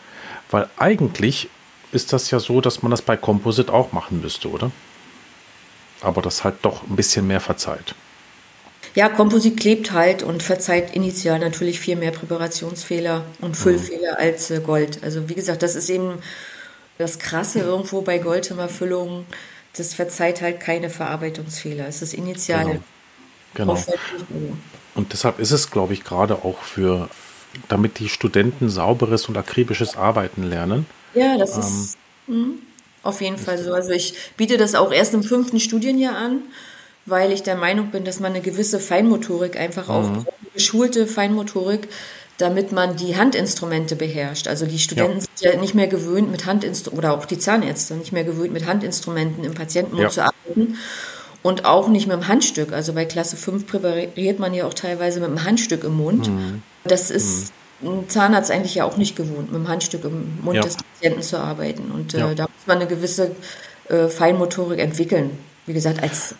[0.50, 1.50] Weil eigentlich
[1.92, 4.70] ist das ja so, dass man das bei Composite auch machen müsste, oder?
[6.00, 7.94] Aber das halt doch ein bisschen mehr verzeiht.
[8.96, 13.54] Ja, Komposit klebt halt und verzeiht initial natürlich viel mehr Präparationsfehler und mhm.
[13.54, 14.18] Füllfehler mhm.
[14.18, 15.04] als äh, Gold.
[15.04, 16.14] Also wie gesagt, das ist eben
[16.96, 19.26] das Krasse irgendwo bei Goldhammerfüllungen.
[19.76, 21.86] Das verzeiht halt keine Verarbeitungsfehler.
[21.86, 22.80] Es ist initial.
[23.54, 23.74] Genau.
[23.74, 24.56] genau.
[24.94, 27.10] Und deshalb ist es, glaube ich, gerade auch für,
[27.68, 30.86] damit die Studenten sauberes und akribisches Arbeiten lernen.
[31.12, 32.46] Ja, das ähm, ist mh,
[33.02, 33.74] auf jeden Fall so.
[33.74, 36.40] Also ich biete das auch erst im fünften Studienjahr an
[37.06, 40.26] weil ich der Meinung bin, dass man eine gewisse Feinmotorik einfach auch, mhm.
[40.52, 41.88] geschulte Feinmotorik,
[42.38, 44.48] damit man die Handinstrumente beherrscht.
[44.48, 45.26] Also die Studenten ja.
[45.34, 48.66] sind ja nicht mehr gewöhnt mit Handinstrumenten, oder auch die Zahnärzte nicht mehr gewöhnt mit
[48.66, 50.10] Handinstrumenten im Patientenmund ja.
[50.10, 50.76] zu arbeiten.
[51.42, 52.72] Und auch nicht mit dem Handstück.
[52.72, 56.28] Also bei Klasse 5 präpariert man ja auch teilweise mit dem Handstück im Mund.
[56.28, 56.62] Mhm.
[56.82, 57.88] Das ist mhm.
[57.88, 60.62] ein Zahnarzt eigentlich ja auch nicht gewohnt, mit dem Handstück im Mund ja.
[60.62, 61.92] des Patienten zu arbeiten.
[61.92, 63.30] Und äh, da muss man eine gewisse
[63.88, 65.38] äh, Feinmotorik entwickeln.
[65.66, 66.34] Wie gesagt, als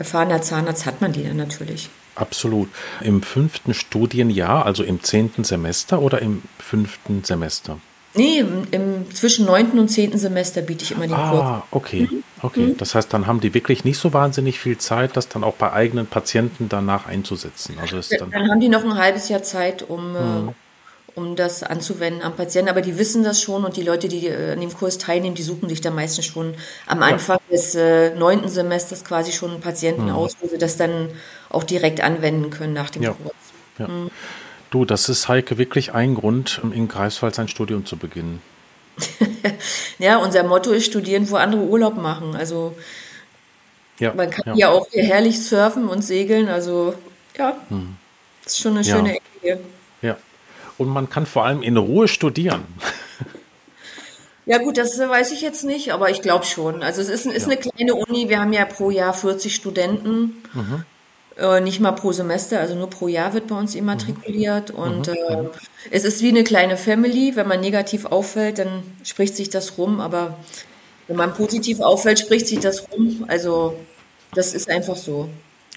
[0.00, 1.88] erfahrener Zahnarzt hat man die dann natürlich.
[2.16, 2.68] Absolut.
[3.00, 7.78] Im fünften Studienjahr, also im zehnten Semester oder im fünften Semester?
[8.14, 11.42] Nee, im, im zwischen neunten und zehnten Semester biete ich immer den ah, Kurs.
[11.42, 12.08] Ah, okay.
[12.10, 12.24] Mhm.
[12.42, 12.60] Okay.
[12.60, 12.76] Mhm.
[12.78, 15.72] Das heißt, dann haben die wirklich nicht so wahnsinnig viel Zeit, das dann auch bei
[15.72, 17.76] eigenen Patienten danach einzusetzen.
[17.80, 20.54] Also dann, dann, haben die noch ein halbes Jahr Zeit, um äh, mhm
[21.14, 22.70] um das anzuwenden am Patienten.
[22.70, 25.42] Aber die wissen das schon und die Leute, die äh, an dem Kurs teilnehmen, die
[25.42, 26.54] suchen sich da meistens schon
[26.86, 27.56] am Anfang ja.
[27.56, 30.14] des äh, neunten äh, Semesters quasi schon Patienten mhm.
[30.14, 31.08] aus, wo sie das dann
[31.48, 33.12] auch direkt anwenden können nach dem ja.
[33.12, 33.34] Kurs.
[33.78, 33.88] Ja.
[33.88, 34.10] Mhm.
[34.70, 38.40] Du, das ist Heike wirklich ein Grund, in Greifswald sein Studium zu beginnen.
[39.98, 42.36] ja, unser Motto ist studieren, wo andere Urlaub machen.
[42.36, 42.76] Also
[43.98, 44.68] ja, man kann ja.
[44.70, 46.48] auch hier herrlich surfen und segeln.
[46.48, 46.94] Also
[47.36, 47.96] ja, mhm.
[48.44, 49.60] das ist schon eine schöne Ecke hier
[50.80, 52.64] und man kann vor allem in Ruhe studieren.
[54.46, 56.82] Ja gut, das weiß ich jetzt nicht, aber ich glaube schon.
[56.82, 57.52] Also es ist, ist ja.
[57.52, 60.84] eine kleine Uni, wir haben ja pro Jahr 40 Studenten, mhm.
[61.36, 64.72] äh, nicht mal pro Semester, also nur pro Jahr wird bei uns immatrikuliert.
[64.72, 64.78] Mhm.
[64.78, 65.14] Und mhm.
[65.14, 65.44] äh,
[65.90, 70.00] es ist wie eine kleine Family, wenn man negativ auffällt, dann spricht sich das rum,
[70.00, 70.38] aber
[71.06, 73.26] wenn man positiv auffällt, spricht sich das rum.
[73.28, 73.76] Also
[74.32, 75.28] das ist einfach so.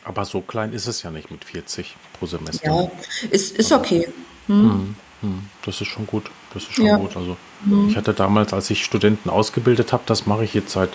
[0.05, 2.65] Aber so klein ist es ja nicht mit 40 pro Semester.
[2.65, 2.91] Ja,
[3.29, 4.07] ist, ist okay.
[4.47, 4.95] Hm.
[5.21, 6.29] Hm, das ist schon gut.
[6.53, 6.97] Das ist schon ja.
[6.97, 7.15] gut.
[7.15, 7.89] Also hm.
[7.89, 10.89] ich hatte damals, als ich Studenten ausgebildet habe, das mache ich jetzt seit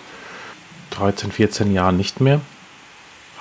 [0.90, 2.40] 13, 14 Jahren nicht mehr.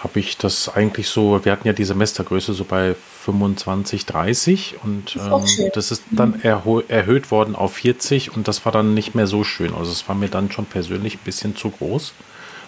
[0.04, 5.16] Habe ich das eigentlich so, wir hatten ja die Semestergröße so bei 25, 30 und
[5.16, 9.44] ähm, das ist dann erhöht worden auf 40 und das war dann nicht mehr so
[9.44, 9.74] schön.
[9.74, 12.14] Also es war mir dann schon persönlich ein bisschen zu groß,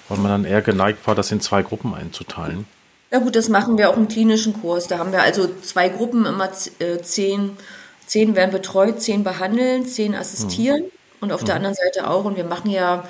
[0.10, 2.66] weil man dann eher geneigt war, das in zwei Gruppen einzuteilen.
[3.12, 4.88] Ja gut, das machen wir auch im klinischen Kurs.
[4.88, 7.58] Da haben wir also zwei Gruppen, immer äh, zehn,
[8.06, 10.90] zehn werden betreut, zehn behandeln, zehn assistieren mhm.
[11.22, 11.46] und auf mhm.
[11.48, 12.26] der anderen Seite auch.
[12.26, 13.08] Und wir machen ja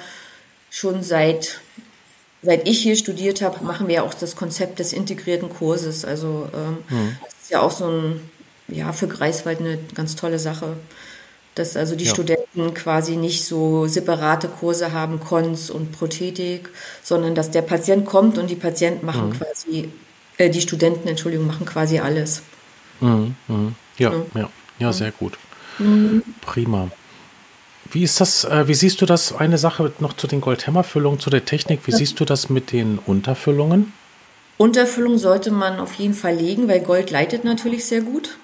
[0.69, 1.59] schon seit,
[2.41, 6.05] seit ich hier studiert habe, machen wir ja auch das Konzept des integrierten Kurses.
[6.05, 7.17] Also ähm, mhm.
[7.23, 8.29] das ist ja auch so ein,
[8.69, 10.77] ja, für Greifswald eine ganz tolle Sache
[11.59, 12.13] dass also die ja.
[12.13, 16.69] Studenten quasi nicht so separate Kurse haben, Kons und Prothetik,
[17.03, 19.33] sondern dass der Patient kommt und die Patienten machen mhm.
[19.33, 19.89] quasi,
[20.37, 22.41] äh, die Studenten, Entschuldigung, machen quasi alles.
[23.01, 23.35] Mhm.
[23.47, 23.75] Mhm.
[23.97, 25.37] Ja, ja, ja, ja, sehr gut.
[25.79, 26.23] Mhm.
[26.41, 26.89] Prima.
[27.91, 31.29] Wie ist das, äh, wie siehst du das, eine Sache noch zu den Goldhammerfüllungen, zu
[31.29, 33.91] der Technik, wie siehst du das mit den Unterfüllungen?
[34.57, 38.37] Unterfüllung sollte man auf jeden Fall legen, weil Gold leitet natürlich sehr gut.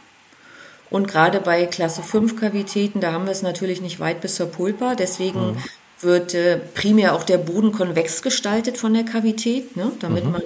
[0.89, 4.47] Und gerade bei Klasse 5 Kavitäten, da haben wir es natürlich nicht weit bis zur
[4.47, 4.95] Pulpa.
[4.95, 5.57] Deswegen mhm.
[6.01, 10.31] wird äh, primär auch der Boden konvex gestaltet von der Kavität, ne, damit mhm.
[10.31, 10.43] man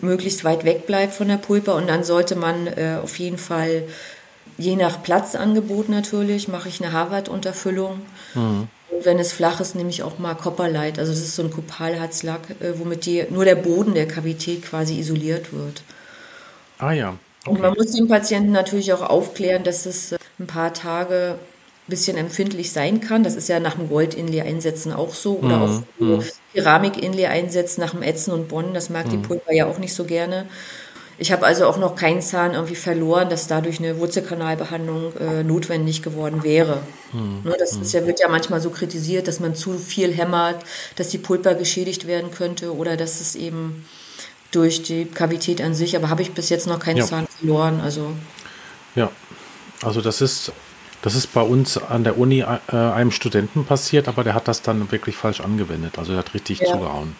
[0.00, 1.72] möglichst weit weg bleibt von der Pulpa.
[1.72, 3.84] Und dann sollte man äh, auf jeden Fall,
[4.56, 8.02] je nach Platzangebot natürlich, mache ich eine Harvard-Unterfüllung.
[8.34, 8.68] Mhm.
[8.88, 10.98] Und wenn es flach ist, nehme ich auch mal Copperlight.
[10.98, 14.98] Also das ist so ein Kopalharzlack, äh, womit die, nur der Boden der Kavität quasi
[14.98, 15.82] isoliert wird.
[16.78, 17.18] Ah ja.
[17.46, 21.90] Und man muss den Patienten natürlich auch aufklären, dass es äh, ein paar Tage ein
[21.90, 23.22] bisschen empfindlich sein kann.
[23.22, 25.38] Das ist ja nach dem Gold-Inlay-Einsetzen auch so.
[25.38, 25.62] Oder mhm.
[25.62, 26.22] auch mhm.
[26.54, 28.74] Keramik-Inlay-Einsetzen nach dem Ätzen und Bonnen.
[28.74, 29.10] Das mag mhm.
[29.10, 30.46] die Pulver ja auch nicht so gerne.
[31.18, 36.02] Ich habe also auch noch keinen Zahn irgendwie verloren, dass dadurch eine Wurzelkanalbehandlung äh, notwendig
[36.02, 36.82] geworden wäre.
[37.12, 37.40] Mhm.
[37.44, 40.62] Ne, das ist ja, wird ja manchmal so kritisiert, dass man zu viel hämmert,
[40.96, 43.86] dass die Pulper geschädigt werden könnte oder dass es eben
[44.56, 47.04] durch die Kavität an sich, aber habe ich bis jetzt noch keinen ja.
[47.04, 47.80] Zahn verloren.
[47.80, 48.12] Also.
[48.94, 49.10] Ja,
[49.82, 50.52] also das ist,
[51.02, 54.62] das ist bei uns an der Uni äh, einem Studenten passiert, aber der hat das
[54.62, 55.98] dann wirklich falsch angewendet.
[55.98, 56.72] Also er hat richtig ja.
[56.72, 57.14] zugehauen.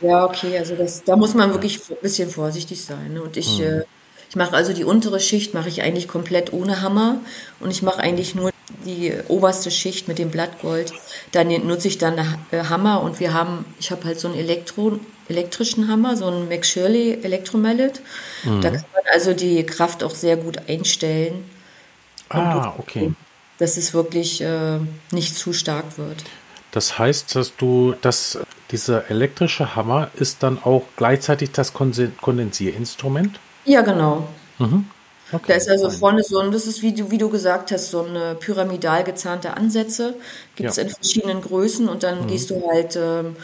[0.00, 3.14] Ja, okay, also das, da muss man wirklich ein bisschen vorsichtig sein.
[3.14, 3.22] Ne?
[3.22, 3.64] Und ich, mhm.
[3.64, 3.84] äh,
[4.28, 7.20] ich mache also die untere Schicht mache ich eigentlich komplett ohne Hammer
[7.60, 8.52] und ich mache eigentlich nur
[8.84, 10.92] die oberste Schicht mit dem Blattgold.
[11.32, 12.18] Dann nutze ich dann
[12.50, 16.48] äh, Hammer und wir haben, ich habe halt so einen Elektro, elektrischen Hammer, so einen
[16.48, 18.00] McShirley Electromallet.
[18.44, 18.60] Mhm.
[18.60, 21.44] Da kann man also die Kraft auch sehr gut einstellen.
[22.28, 23.12] Ah, okay.
[23.58, 24.78] Dass es wirklich äh,
[25.10, 26.24] nicht zu stark wird.
[26.72, 28.38] Das heißt, dass du, dass
[28.70, 33.40] dieser elektrische Hammer ist dann auch gleichzeitig das Kondensierinstrument?
[33.64, 34.28] Ja, genau.
[34.58, 34.86] Mhm.
[35.30, 35.44] Okay.
[35.48, 38.02] Da ist also vorne so ein, das ist wie du, wie du gesagt hast, so
[38.02, 40.14] eine pyramidal gezahnte Ansätze.
[40.56, 40.84] Gibt es ja.
[40.84, 42.28] in verschiedenen Größen und dann mhm.
[42.28, 43.36] gehst du halt ähm,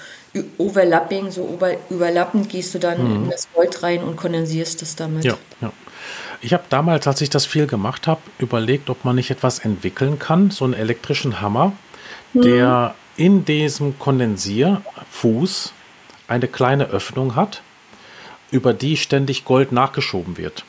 [0.58, 3.24] Overlapping, so über, überlappend gehst du dann mhm.
[3.24, 5.24] in das Gold rein und kondensierst das damit.
[5.24, 5.72] Ja, ja.
[6.40, 10.18] Ich habe damals, als ich das viel gemacht habe, überlegt, ob man nicht etwas entwickeln
[10.18, 11.72] kann, so einen elektrischen Hammer,
[12.32, 12.42] mhm.
[12.42, 15.72] der in diesem Kondensierfuß
[16.28, 17.62] eine kleine Öffnung hat,
[18.50, 20.64] über die ständig Gold nachgeschoben wird.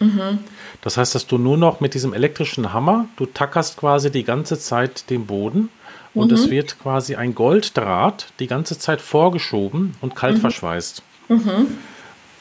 [0.00, 0.38] Mhm.
[0.82, 4.58] Das heißt, dass du nur noch mit diesem elektrischen Hammer, du tackerst quasi die ganze
[4.58, 5.68] Zeit den Boden
[6.14, 6.36] und mhm.
[6.36, 10.40] es wird quasi ein Golddraht die ganze Zeit vorgeschoben und kalt mhm.
[10.40, 11.02] verschweißt.
[11.28, 11.78] Mhm.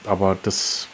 [0.05, 0.87] Aber das,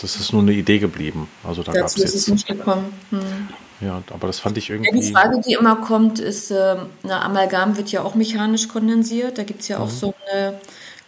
[0.00, 1.28] das ist nur eine Idee geblieben.
[1.42, 2.28] Also da gab es jetzt.
[2.28, 2.92] nicht gekommen.
[3.10, 3.48] Hm.
[3.80, 4.90] Ja, aber das fand ich irgendwie.
[4.90, 9.38] Ja, die Frage, die immer kommt, ist, äh, na, Amalgam wird ja auch mechanisch kondensiert.
[9.38, 9.90] Da gibt es ja auch mhm.
[9.90, 10.60] so eine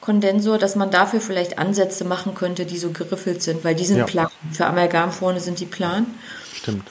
[0.08, 3.98] Kondensor, dass man dafür vielleicht Ansätze machen könnte, die so geriffelt sind, weil die sind
[3.98, 4.04] ja.
[4.06, 4.28] plan.
[4.52, 6.06] Für Amalgam vorne sind die plan.
[6.54, 6.90] Stimmt.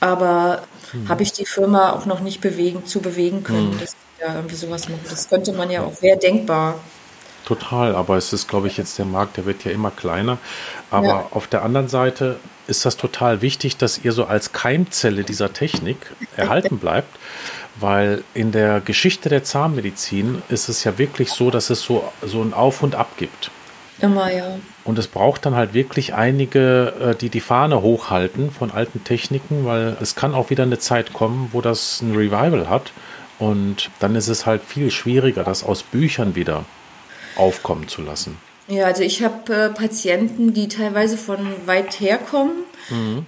[0.00, 0.60] Aber
[0.92, 1.08] mhm.
[1.08, 3.80] habe ich die Firma auch noch nicht bewegen, zu bewegen können, mhm.
[3.80, 5.00] dass die ja irgendwie sowas machen.
[5.08, 6.74] Das könnte man ja auch, wäre denkbar.
[7.46, 10.36] Total, aber es ist, glaube ich, jetzt der Markt, der wird ja immer kleiner.
[10.90, 11.26] Aber ja.
[11.30, 15.96] auf der anderen Seite ist das total wichtig, dass ihr so als Keimzelle dieser Technik
[16.36, 17.08] erhalten bleibt,
[17.80, 22.42] weil in der Geschichte der Zahnmedizin ist es ja wirklich so, dass es so, so
[22.42, 23.50] ein Auf und Ab gibt.
[24.00, 24.58] Immer, ja.
[24.84, 29.64] Und es braucht dann halt wirklich einige, äh, die die Fahne hochhalten von alten Techniken,
[29.64, 32.92] weil es kann auch wieder eine Zeit kommen, wo das ein Revival hat.
[33.38, 36.64] Und dann ist es halt viel schwieriger, das aus Büchern wieder
[37.36, 38.36] aufkommen zu lassen.
[38.68, 42.64] Ja, also ich habe äh, Patienten, die teilweise von weit her kommen.
[42.90, 43.26] Mhm.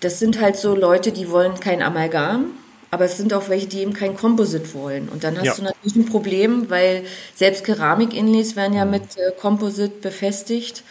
[0.00, 2.46] Das sind halt so Leute, die wollen kein Amalgam,
[2.90, 5.08] aber es sind auch welche, die eben kein Composite wollen.
[5.08, 5.54] Und dann hast ja.
[5.54, 8.90] du natürlich ein Problem, weil selbst Keramik-Inlays werden ja mhm.
[8.90, 10.82] mit äh, Composite befestigt.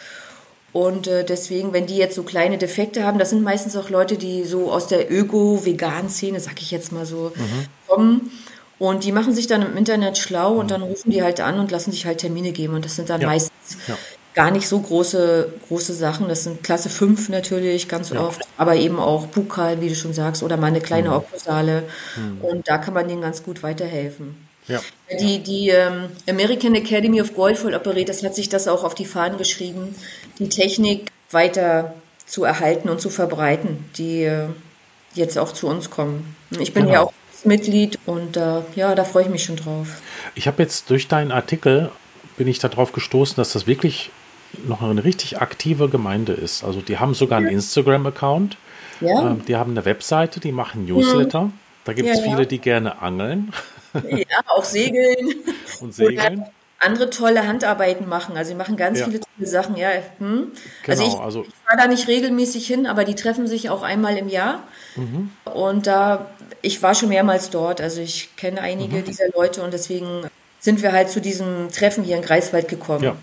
[0.72, 4.16] Und äh, deswegen, wenn die jetzt so kleine Defekte haben, das sind meistens auch Leute,
[4.16, 7.66] die so aus der Öko-Vegan-Szene, sag ich jetzt mal so, mhm.
[7.88, 8.30] kommen
[8.80, 11.70] und die machen sich dann im Internet schlau und dann rufen die halt an und
[11.70, 12.74] lassen sich halt Termine geben.
[12.74, 13.26] Und das sind dann ja.
[13.26, 13.98] meistens ja.
[14.34, 16.28] Gar nicht so große, große Sachen.
[16.28, 18.20] Das sind Klasse 5 natürlich ganz ja.
[18.20, 21.14] oft, aber eben auch Bukal, wie du schon sagst, oder mal eine kleine mhm.
[21.16, 21.84] Okklusale.
[22.16, 22.40] Mhm.
[22.40, 24.48] Und da kann man denen ganz gut weiterhelfen.
[24.68, 24.80] Ja.
[25.20, 29.36] Die, die ähm, American Academy of Goldful Operators hat sich das auch auf die Fahnen
[29.36, 29.96] geschrieben,
[30.38, 31.94] die Technik weiter
[32.26, 34.46] zu erhalten und zu verbreiten, die äh,
[35.14, 36.36] jetzt auch zu uns kommen.
[36.58, 36.94] Ich bin genau.
[36.94, 37.12] ja auch
[37.44, 39.88] Mitglied und äh, ja, da freue ich mich schon drauf.
[40.34, 41.90] Ich habe jetzt durch deinen Artikel
[42.36, 44.10] bin ich darauf gestoßen, dass das wirklich
[44.66, 46.64] noch eine richtig aktive Gemeinde ist.
[46.64, 48.56] Also die haben sogar einen Instagram-Account,
[49.00, 49.30] ja.
[49.30, 51.42] ähm, die haben eine Webseite, die machen Newsletter.
[51.42, 51.52] Mhm.
[51.84, 53.52] Da gibt es ja, viele, die gerne angeln.
[53.94, 55.16] Ja, auch segeln.
[55.80, 56.44] Und segeln.
[56.78, 58.36] andere tolle Handarbeiten machen.
[58.36, 59.06] Also sie machen ganz Ja.
[59.06, 59.76] viele tolle Sachen.
[59.76, 59.88] Ja,
[60.18, 60.48] hm.
[60.86, 63.82] also Genau, ich, also- ich fahre da nicht regelmäßig hin, aber die treffen sich auch
[63.82, 64.62] einmal im Jahr.
[64.96, 65.30] Mhm.
[65.44, 66.26] Und da,
[66.62, 67.80] ich war schon mehrmals dort.
[67.80, 69.04] Also ich kenne einige Mhm.
[69.04, 70.22] dieser Leute und deswegen
[70.60, 73.02] sind wir halt zu diesem Treffen hier in Greifswald gekommen.
[73.04, 73.16] Ja.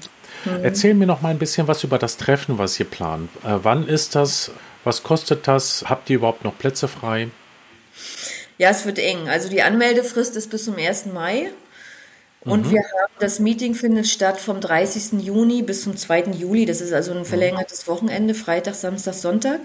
[0.63, 3.29] Erzähl mir noch mal ein bisschen was über das Treffen, was ihr plant.
[3.43, 4.51] Äh, wann ist das?
[4.83, 5.83] Was kostet das?
[5.87, 7.29] Habt ihr überhaupt noch Plätze frei?
[8.57, 9.27] Ja, es wird eng.
[9.29, 11.07] Also die Anmeldefrist ist bis zum 1.
[11.13, 11.49] Mai.
[12.41, 12.71] Und Mhm.
[12.71, 15.19] wir haben, das Meeting findet statt vom 30.
[15.19, 16.31] Juni bis zum 2.
[16.33, 16.65] Juli.
[16.65, 19.59] Das ist also ein verlängertes Wochenende, Freitag, Samstag, Sonntag.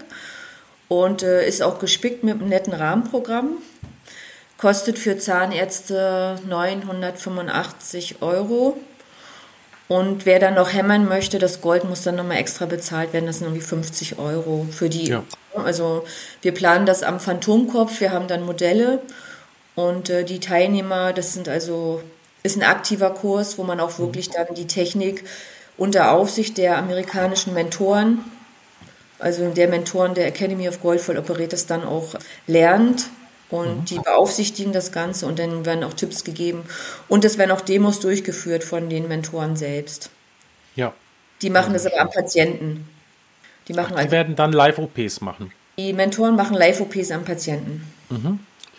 [0.89, 3.57] Und äh, ist auch gespickt mit einem netten Rahmenprogramm.
[4.57, 8.77] Kostet für Zahnärzte 985 Euro.
[9.87, 13.25] Und wer dann noch hämmern möchte, das Gold muss dann nochmal extra bezahlt werden.
[13.25, 15.07] Das sind irgendwie 50 Euro für die.
[15.07, 15.23] Ja.
[15.55, 16.05] Also
[16.41, 17.99] wir planen das am Phantomkopf.
[17.99, 19.01] Wir haben dann Modelle
[19.75, 22.01] und äh, die Teilnehmer, das sind also,
[22.43, 25.23] ist ein aktiver Kurs, wo man auch wirklich dann die Technik
[25.77, 28.23] unter Aufsicht der amerikanischen Mentoren,
[29.19, 32.15] also der Mentoren der Academy of Goldful Operators dann auch
[32.45, 33.09] lernt.
[33.53, 36.63] Und die beaufsichtigen das Ganze und dann werden auch Tipps gegeben.
[37.07, 40.09] Und es werden auch Demos durchgeführt von den Mentoren selbst.
[40.75, 40.93] Ja.
[41.41, 42.87] Die machen das aber am Patienten.
[43.67, 45.51] Die machen Die also, werden dann Live-OPs machen.
[45.77, 47.83] die Mentoren machen Live-OPs am Patienten.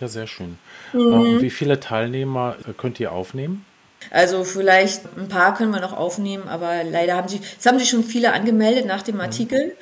[0.00, 0.58] Ja, sehr schön.
[0.92, 0.98] Mhm.
[1.00, 3.64] Äh, und wie viele Teilnehmer äh, könnt ihr aufnehmen?
[4.10, 7.88] Also vielleicht ein paar können wir noch aufnehmen, aber leider haben sich, es haben sich
[7.88, 9.06] schon viele angemeldet nach Mhm.
[9.06, 9.76] dem Artikel,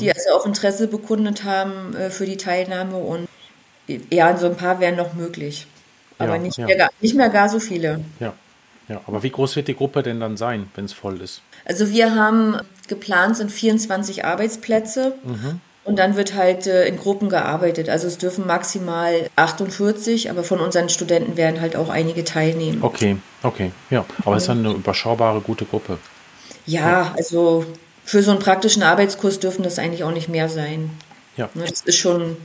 [0.00, 3.28] die also auch Interesse bekundet haben äh, für die Teilnahme und
[4.10, 5.66] ja, so ein paar wären noch möglich.
[6.18, 6.66] Aber Ja, nicht, ja.
[6.66, 8.00] Mehr, gar- nicht mehr gar so viele.
[8.20, 8.32] Ja.
[8.88, 11.42] Ja, aber wie groß wird die Gruppe denn dann sein, wenn es voll ist?
[11.64, 12.56] Also wir haben
[12.86, 15.60] geplant sind 24 Arbeitsplätze Mhm.
[15.82, 17.88] und dann wird halt äh, in Gruppen gearbeitet.
[17.88, 22.78] Also es dürfen maximal 48, aber von unseren Studenten werden halt auch einige teilnehmen.
[22.82, 24.04] Okay, okay, ja.
[24.24, 25.98] Aber es ist eine überschaubare, gute Gruppe.
[26.64, 27.66] Ja, also
[28.04, 30.90] für so einen praktischen Arbeitskurs dürfen das eigentlich auch nicht mehr sein.
[31.36, 31.50] Ja.
[31.54, 32.36] Ne, Das ist schon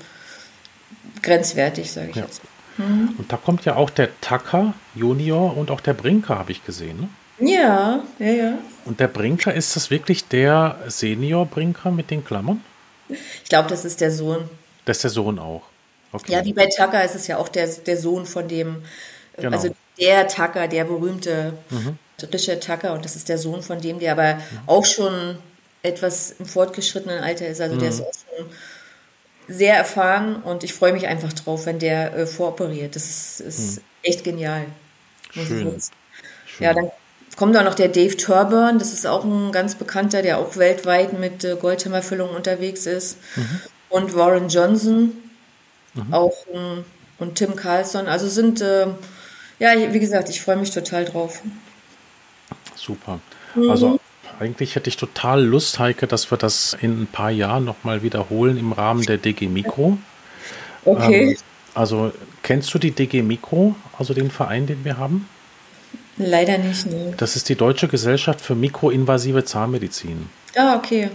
[1.21, 2.23] grenzwertig, sage ich Ja.
[2.23, 2.41] jetzt.
[2.77, 7.09] Und da kommt ja auch der Tucker Junior und auch der Brinker, habe ich gesehen.
[7.37, 7.51] Ne?
[7.53, 8.53] Ja, ja, ja.
[8.85, 12.61] Und der Brinker, ist das wirklich der Senior-Brinker mit den Klammern?
[13.09, 14.49] Ich glaube, das ist der Sohn.
[14.85, 15.63] Das ist der Sohn auch.
[16.13, 16.31] Okay.
[16.31, 18.83] Ja, wie bei Tucker ist es ja auch der, der Sohn von dem,
[19.37, 19.57] äh, Genau.
[19.57, 21.53] also der Tucker, der berühmte
[22.33, 25.37] Richard Tucker und das ist der Sohn von dem, der aber auch schon
[25.83, 27.59] etwas im fortgeschrittenen Alter ist.
[27.61, 28.45] Also der ist auch schon
[29.47, 32.95] sehr erfahren und ich freue mich einfach drauf, wenn der äh, voroperiert.
[32.95, 34.65] Das ist, ist echt genial.
[35.31, 35.79] Schön.
[35.79, 35.91] sagen.
[36.59, 36.91] Ja, dann
[37.35, 41.17] kommt auch noch der Dave Turburn, das ist auch ein ganz bekannter, der auch weltweit
[41.17, 43.17] mit äh, Goldhammerfüllungen unterwegs ist.
[43.89, 45.11] Und Warren Johnson,
[46.11, 46.85] auch ein,
[47.19, 48.07] und Tim Carlson.
[48.07, 48.87] Also sind, äh,
[49.59, 51.41] ja, wie gesagt, ich freue mich total drauf.
[52.75, 53.19] Super.
[53.55, 53.69] Mhm.
[53.69, 53.99] Also
[54.41, 58.57] eigentlich hätte ich total Lust, Heike, dass wir das in ein paar Jahren nochmal wiederholen
[58.57, 59.99] im Rahmen der DG Mikro.
[60.83, 61.31] Okay.
[61.31, 61.37] Ähm,
[61.75, 62.11] also
[62.41, 65.29] kennst du die DG Mikro, also den Verein, den wir haben?
[66.17, 67.13] Leider nicht, nee.
[67.17, 70.29] Das ist die Deutsche Gesellschaft für mikroinvasive Zahnmedizin.
[70.55, 71.09] Ah, okay.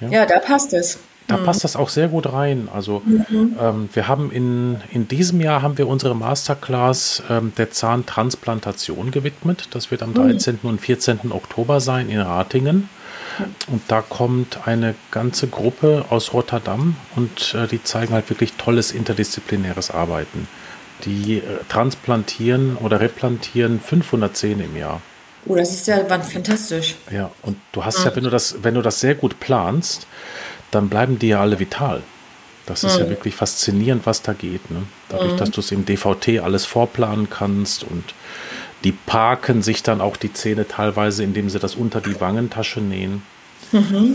[0.00, 0.98] Ja, da passt es.
[1.28, 2.68] Da passt das auch sehr gut rein.
[2.72, 9.10] Also ähm, wir haben in, in diesem Jahr haben wir unsere Masterclass ähm, der Zahntransplantation
[9.10, 9.68] gewidmet.
[9.72, 10.60] Das wird am 13.
[10.62, 11.30] und 14.
[11.30, 12.88] Oktober sein in Ratingen.
[13.66, 18.90] Und da kommt eine ganze Gruppe aus Rotterdam und äh, die zeigen halt wirklich tolles
[18.92, 20.48] interdisziplinäres Arbeiten.
[21.04, 25.02] Die äh, transplantieren oder replantieren 500 Zähne im Jahr.
[25.46, 26.96] Oh, das ist ja fantastisch.
[27.10, 30.06] Ja, und du hast ja, wenn du das, wenn du das sehr gut planst,
[30.70, 32.02] dann bleiben die ja alle vital.
[32.66, 34.70] Das ist ja wirklich faszinierend, was da geht.
[34.70, 34.82] Ne?
[35.08, 38.04] Dadurch, dass du es im DVT alles vorplanen kannst und
[38.84, 43.22] die parken sich dann auch die Zähne teilweise, indem sie das unter die Wangentasche nähen.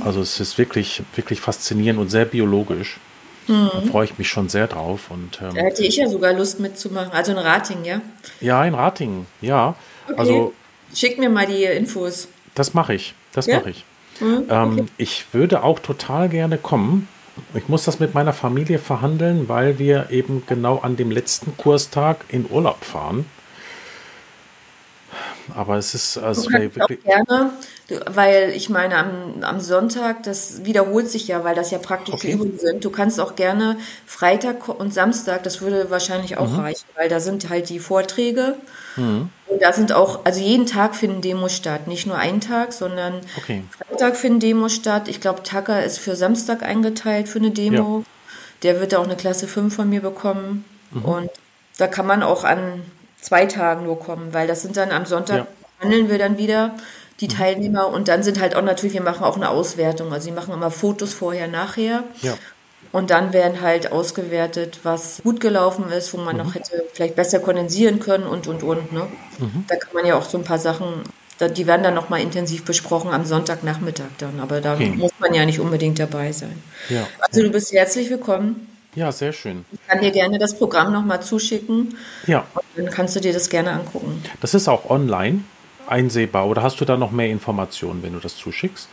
[0.05, 2.97] Also es ist wirklich, wirklich faszinierend und sehr biologisch.
[3.47, 5.09] Da freue ich mich schon sehr drauf.
[5.09, 7.11] Und ähm, Da hätte ich ja sogar Lust mitzumachen.
[7.11, 8.01] Also in Rating, ja?
[8.39, 9.75] ja, in Ratingen, ja.
[10.15, 10.53] Also
[10.95, 12.27] Schick mir mal die Infos.
[12.55, 13.15] Das mache ich.
[13.33, 13.57] Das Ja?
[13.59, 13.83] mache ich.
[14.49, 17.07] Ähm, ich würde auch total gerne kommen.
[17.55, 22.25] Ich muss das mit meiner Familie verhandeln, weil wir eben genau an dem letzten Kurstag
[22.29, 23.25] in Urlaub fahren.
[25.53, 27.03] Aber es ist also wirklich.
[27.03, 27.51] gerne,
[28.07, 32.31] weil ich meine, am, am Sonntag, das wiederholt sich ja, weil das ja praktische Okay.
[32.33, 32.85] Übungen sind.
[32.85, 36.59] Du kannst auch gerne Freitag und Samstag, das würde wahrscheinlich auch Mhm.
[36.59, 38.55] reichen, weil da sind halt die Vorträge.
[39.53, 41.87] Und da sind auch, also jeden Tag finden Demos statt.
[41.87, 43.63] Nicht nur einen Tag, sondern Okay.
[43.87, 45.07] Freitag finden Demos statt.
[45.07, 48.03] Ich glaube, Tucker ist für Samstag eingeteilt für eine Demo.
[48.63, 50.65] Der wird da auch eine Klasse 5 von mir bekommen.
[50.91, 51.05] Mhm.
[51.05, 51.29] Und
[51.77, 52.81] da kann man auch an
[53.21, 55.47] zwei Tagen nur kommen, weil das sind dann am Sonntag Ja.
[55.81, 56.71] handeln wir dann wieder
[57.19, 60.11] die Teilnehmer und dann sind halt auch natürlich, wir machen auch eine Auswertung.
[60.11, 62.03] Also sie machen immer Fotos vorher, nachher.
[62.21, 62.33] Ja.
[62.93, 66.43] Und dann werden halt ausgewertet, was gut gelaufen ist, wo man mhm.
[66.43, 68.93] noch hätte vielleicht besser kondensieren können und, und, und.
[68.93, 69.07] Ne?
[69.39, 69.65] Mhm.
[69.67, 71.01] Da kann man ja auch so ein paar Sachen,
[71.41, 74.39] die werden dann nochmal intensiv besprochen am Sonntagnachmittag dann.
[74.39, 74.93] Aber da okay.
[74.95, 76.61] muss man ja nicht unbedingt dabei sein.
[76.87, 77.07] Ja.
[77.19, 78.67] Also du bist herzlich willkommen.
[78.93, 79.65] Ja, sehr schön.
[79.71, 81.97] Ich kann dir gerne das Programm nochmal zuschicken.
[82.27, 82.45] Ja.
[82.53, 84.23] Und dann kannst du dir das gerne angucken.
[84.39, 85.39] Das ist auch online
[85.87, 88.87] einsehbar oder hast du da noch mehr Informationen, wenn du das zuschickst?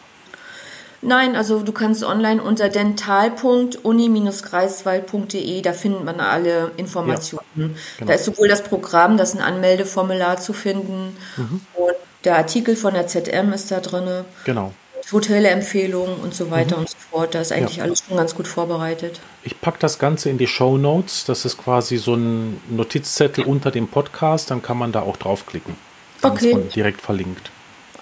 [1.02, 7.46] Nein, also du kannst online unter dental.uni-greifswald.de, da findet man alle Informationen.
[7.54, 8.06] Ja, genau.
[8.06, 11.62] Da ist sowohl das Programm, das ist ein Anmeldeformular zu finden mhm.
[11.74, 11.94] und
[12.24, 14.26] der Artikel von der ZM ist da drin.
[14.44, 14.74] Genau.
[15.10, 16.82] Hotelempfehlungen und so weiter mhm.
[16.82, 17.34] und so fort.
[17.34, 17.84] Da ist eigentlich ja.
[17.84, 19.20] alles schon ganz gut vorbereitet.
[19.42, 21.24] Ich packe das Ganze in die Show Notes.
[21.24, 24.50] Das ist quasi so ein Notizzettel unter dem Podcast.
[24.50, 25.74] Dann kann man da auch draufklicken.
[26.20, 26.56] Dann okay.
[26.74, 27.50] direkt verlinkt.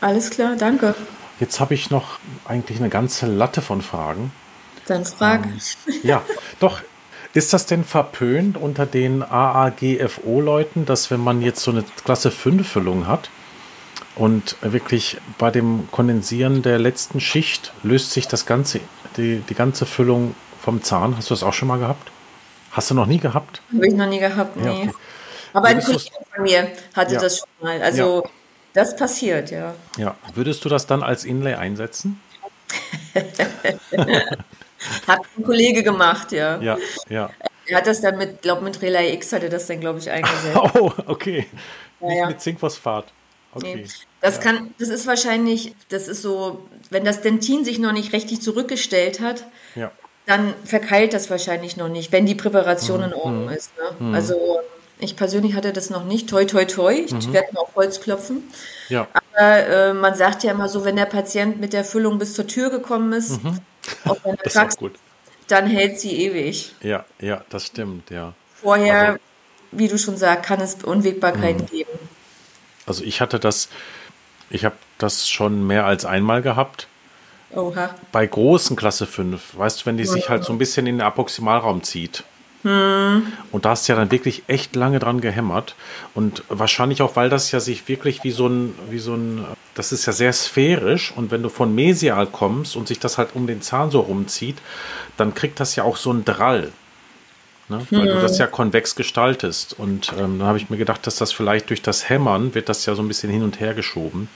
[0.01, 0.94] Alles klar, danke.
[1.41, 4.32] Jetzt habe ich noch eigentlich eine ganze Latte von Fragen.
[4.86, 5.45] Dann frag.
[5.45, 5.61] Ähm,
[6.03, 6.22] ja,
[6.61, 6.80] doch.
[7.34, 13.07] Ist das denn verpönt unter den AAGFO-Leuten, dass wenn man jetzt so eine Klasse 5-Füllung
[13.07, 13.28] hat
[14.16, 18.80] und wirklich bei dem Kondensieren der letzten Schicht löst sich das ganze,
[19.18, 21.16] die, die ganze Füllung vom Zahn?
[21.18, 22.11] Hast du das auch schon mal gehabt?
[22.72, 23.61] Hast du noch nie gehabt?
[23.74, 24.64] Habe ich noch nie gehabt, nee.
[24.64, 24.91] Ja, okay.
[25.53, 27.20] Aber ein Kollege von mir hatte ja.
[27.20, 27.82] das schon mal.
[27.82, 28.30] Also ja.
[28.73, 29.75] Das passiert, ja.
[29.97, 30.16] Ja.
[30.35, 32.21] Würdest du das dann als Inlay einsetzen?
[35.07, 36.61] hat ein Kollege gemacht, ja.
[36.61, 37.31] Ja, ja.
[37.66, 40.11] Er hat das dann mit, glaube mit Relay X hat er das dann, glaube ich,
[40.11, 40.59] eingesetzt.
[40.75, 41.47] oh, okay.
[42.01, 43.07] Nicht ja, mit Zinkphosphat.
[43.53, 43.77] Okay.
[43.77, 43.87] Nee.
[44.21, 44.43] Das ja.
[44.43, 49.21] kann, das ist wahrscheinlich, das ist so, wenn das Dentin sich noch nicht richtig zurückgestellt
[49.21, 49.45] hat,
[49.75, 49.91] ja.
[50.27, 53.07] dann verkeilt das wahrscheinlich noch nicht, wenn die Präparation mhm.
[53.07, 53.53] in Ordnung mhm.
[53.53, 53.73] ist.
[53.77, 54.07] Ne?
[54.07, 54.14] Mhm.
[54.14, 54.61] Also
[55.01, 56.28] ich persönlich hatte das noch nicht.
[56.28, 56.92] Toi, toi, toi.
[56.92, 57.32] Ich mhm.
[57.32, 58.42] werde mir auf Holz klopfen.
[58.88, 59.07] Ja.
[59.12, 62.46] Aber äh, man sagt ja immer so, wenn der Patient mit der Füllung bis zur
[62.46, 63.61] Tür gekommen ist, mhm.
[64.05, 64.90] auf einer Praxis,
[65.46, 66.74] dann hält sie ewig.
[66.82, 68.34] Ja, ja, das stimmt, ja.
[68.61, 69.20] Vorher, also,
[69.72, 71.70] wie du schon sagst, kann es Unwägbarkeiten mh.
[71.70, 71.99] geben.
[72.86, 73.68] Also ich hatte das,
[74.51, 76.88] ich habe das schon mehr als einmal gehabt.
[77.55, 77.94] Oha.
[78.12, 81.07] Bei großen Klasse 5, weißt du, wenn die sich halt so ein bisschen in den
[81.07, 82.24] Apoximalraum zieht.
[82.63, 83.33] Hm.
[83.53, 85.77] Und da hast du ja dann wirklich echt lange dran gehämmert.
[86.15, 89.45] Und wahrscheinlich auch, weil das ja sich wirklich wie so ein, wie so ein,
[89.75, 91.13] das ist ja sehr sphärisch.
[91.15, 94.57] Und wenn du von mesial kommst und sich das halt um den Zahn so rumzieht,
[95.17, 96.73] dann kriegt das ja auch so ein Drall.
[97.69, 97.87] Ne?
[97.91, 98.41] Weil du das hm.
[98.41, 99.79] ja konvex gestaltest.
[99.79, 102.87] Und ähm, dann habe ich mir gedacht, dass das vielleicht durch das Hämmern wird das
[102.87, 104.29] ja so ein bisschen hin und her geschoben.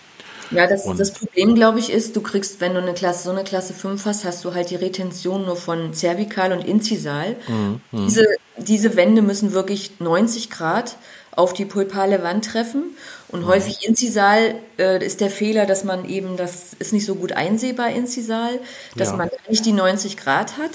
[0.53, 3.45] Ja, das, das Problem, glaube ich, ist, du kriegst, wenn du eine Klasse, so eine
[3.45, 7.37] Klasse 5 hast, hast du halt die Retention nur von Zervikal und Inzisal.
[7.49, 8.07] Mhm, mhm.
[8.07, 8.27] Diese,
[8.57, 10.97] diese Wände müssen wirklich 90 Grad
[11.35, 12.97] auf die pulpale Wand treffen.
[13.29, 13.47] Und mhm.
[13.47, 17.91] häufig Inzisal äh, ist der Fehler, dass man eben, das ist nicht so gut einsehbar,
[17.91, 18.61] Inzisal,
[18.97, 19.17] dass ja.
[19.17, 20.73] man nicht die 90 Grad hat.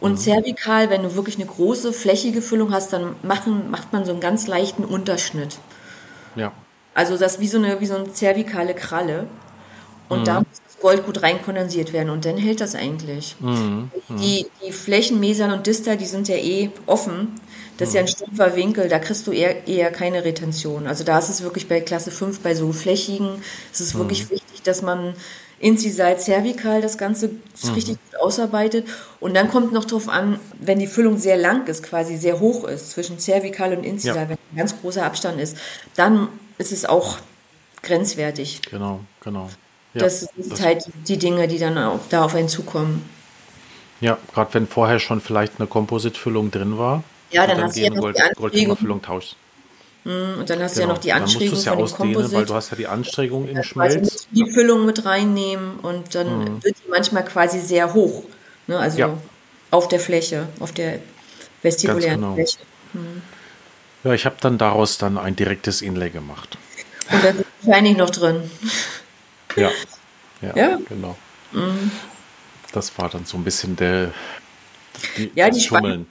[0.00, 0.16] Und mhm.
[0.16, 4.20] zervikal, wenn du wirklich eine große, flächige Füllung hast, dann machen, macht man so einen
[4.20, 5.58] ganz leichten Unterschnitt.
[6.36, 6.52] Ja.
[6.98, 9.28] Also das ist wie so eine, wie so eine zervikale Kralle.
[10.08, 10.24] Und mhm.
[10.24, 13.36] da muss das Gold gut reinkondensiert werden und dann hält das eigentlich.
[13.38, 13.92] Mhm.
[14.08, 17.40] Die, die Flächen Mesal und Distal, die sind ja eh offen.
[17.76, 18.10] Das ist ja ein mhm.
[18.10, 20.88] stumpfer Winkel, da kriegst du eher, eher keine Retention.
[20.88, 23.42] Also da ist es wirklich bei Klasse 5, bei so flächigen,
[23.72, 24.30] ist es wirklich mhm.
[24.30, 25.14] wichtig, dass man
[25.60, 27.74] incisal cervical das Ganze mhm.
[27.76, 28.88] richtig gut ausarbeitet.
[29.20, 32.64] Und dann kommt noch drauf an, wenn die Füllung sehr lang ist, quasi sehr hoch
[32.64, 34.28] ist, zwischen cervical und incisal, ja.
[34.30, 35.56] wenn ein ganz großer Abstand ist,
[35.94, 36.26] dann
[36.58, 37.18] ist es auch
[37.82, 38.62] grenzwertig.
[38.70, 39.48] Genau, genau.
[39.94, 43.08] Ja, das sind das halt die Dinge, die dann auch da auf einen zukommen.
[44.00, 47.02] Ja, gerade wenn vorher schon vielleicht eine Kompositfüllung drin war.
[47.30, 48.00] Ja, dann, dann hast du ja noch
[48.36, 49.36] Gold, die Goldfüllung tauschst.
[50.04, 50.74] Hm, und dann hast genau.
[50.74, 50.94] du ja genau.
[50.94, 52.38] noch die Anstrengung dann musst ja von ausdehnen, Komposit.
[52.38, 54.28] weil du hast ja die Anstrengung im Schmelz.
[54.30, 56.64] die Füllung mit reinnehmen und dann mhm.
[56.64, 58.22] wird die manchmal quasi sehr hoch.
[58.66, 58.78] Ne?
[58.78, 59.18] Also ja.
[59.70, 61.00] auf der Fläche, auf der
[61.62, 62.34] vestibulären genau.
[62.34, 62.58] Fläche.
[62.92, 63.22] Mhm.
[64.04, 66.56] Ja, ich habe dann daraus dann ein direktes Inlay gemacht.
[67.10, 68.50] Und da ist wahrscheinlich noch drin.
[69.56, 69.70] Ja,
[70.40, 70.78] ja, ja.
[70.88, 71.16] genau.
[71.52, 71.90] Mhm.
[72.72, 74.12] Das war dann so ein bisschen der
[75.16, 76.06] die, ja, die Spannung,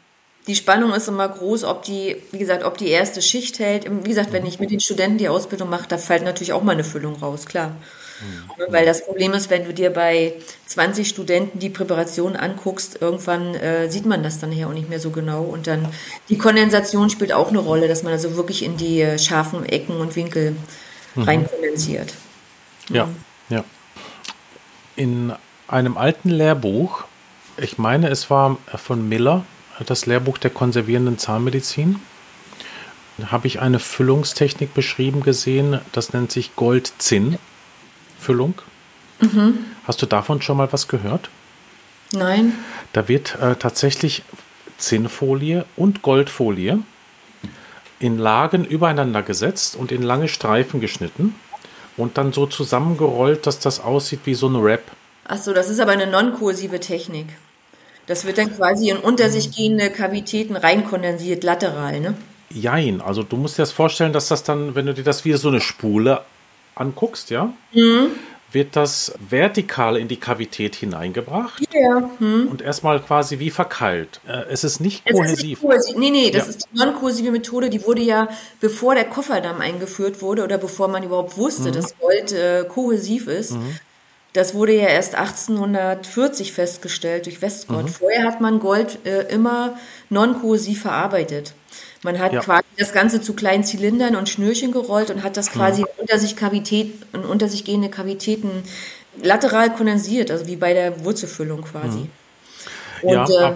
[0.47, 3.85] die Spannung ist immer groß, ob die, wie gesagt, ob die erste Schicht hält.
[3.89, 6.71] Wie gesagt, wenn ich mit den Studenten die Ausbildung mache, da fällt natürlich auch mal
[6.71, 7.75] eine Füllung raus, klar.
[8.19, 8.73] Mhm.
[8.73, 10.33] Weil das Problem ist, wenn du dir bei
[10.65, 14.99] 20 Studenten die Präparation anguckst, irgendwann äh, sieht man das dann hier auch nicht mehr
[14.99, 15.43] so genau.
[15.43, 15.87] Und dann
[16.29, 19.97] die Kondensation spielt auch eine Rolle, dass man also wirklich in die äh, scharfen Ecken
[19.97, 20.55] und Winkel
[21.15, 21.23] mhm.
[21.23, 22.13] reinkondensiert.
[22.89, 23.07] Ja,
[23.49, 23.63] ja.
[24.95, 25.33] In
[25.67, 27.03] einem alten Lehrbuch,
[27.57, 29.45] ich meine, es war von Miller,
[29.85, 31.99] das Lehrbuch der konservierenden Zahnmedizin,
[33.25, 36.55] habe ich eine Füllungstechnik beschrieben gesehen, das nennt sich
[38.17, 38.55] Gold-Zinn-Füllung.
[39.19, 39.65] Mhm.
[39.85, 41.29] Hast du davon schon mal was gehört?
[42.13, 42.53] Nein.
[42.93, 44.23] Da wird äh, tatsächlich
[44.77, 46.79] Zinnfolie und Goldfolie
[47.99, 51.35] in Lagen übereinander gesetzt und in lange Streifen geschnitten
[51.97, 54.83] und dann so zusammengerollt, dass das aussieht wie so ein Wrap.
[55.25, 57.27] Achso, das ist aber eine non-kursive Technik.
[58.05, 62.13] Das wird dann quasi in unter sich gehende Kavitäten reinkondensiert, lateral, ne?
[62.49, 65.33] Jein, also du musst dir das vorstellen, dass das dann, wenn du dir das wie
[65.33, 66.21] so eine Spule
[66.79, 68.11] anguckst, ja, mhm.
[68.51, 72.09] wird das vertikal in die Kavität hineingebracht ja.
[72.19, 72.47] hm.
[72.49, 74.21] und erstmal quasi wie verkeilt.
[74.27, 75.35] Äh, es ist nicht es kohäsiv.
[75.37, 75.97] Ist nicht kohäsiv.
[75.97, 76.49] Nee, nee, das ja.
[76.49, 78.29] ist die non-kohäsive Methode, die wurde ja,
[78.61, 81.73] bevor der Kofferdamm eingeführt wurde oder bevor man überhaupt wusste, mhm.
[81.73, 83.79] dass Gold äh, kohäsiv ist, mhm.
[84.37, 87.85] Das wurde ja erst 1840 festgestellt durch Westgott.
[87.85, 87.87] Mhm.
[87.87, 89.79] Vorher hat man Gold äh, immer
[90.11, 91.53] non-kohäsiv verarbeitet.
[92.03, 92.41] Man hat ja.
[92.41, 95.87] quasi das Ganze zu kleinen Zylindern und Schnürchen gerollt und hat das quasi mhm.
[95.97, 98.63] unter sich Kavität, in unter sich gehende Kavitäten
[99.21, 101.99] lateral kondensiert, also wie bei der Wurzelfüllung quasi.
[101.99, 102.09] Mhm.
[103.01, 103.55] Und, ja, äh,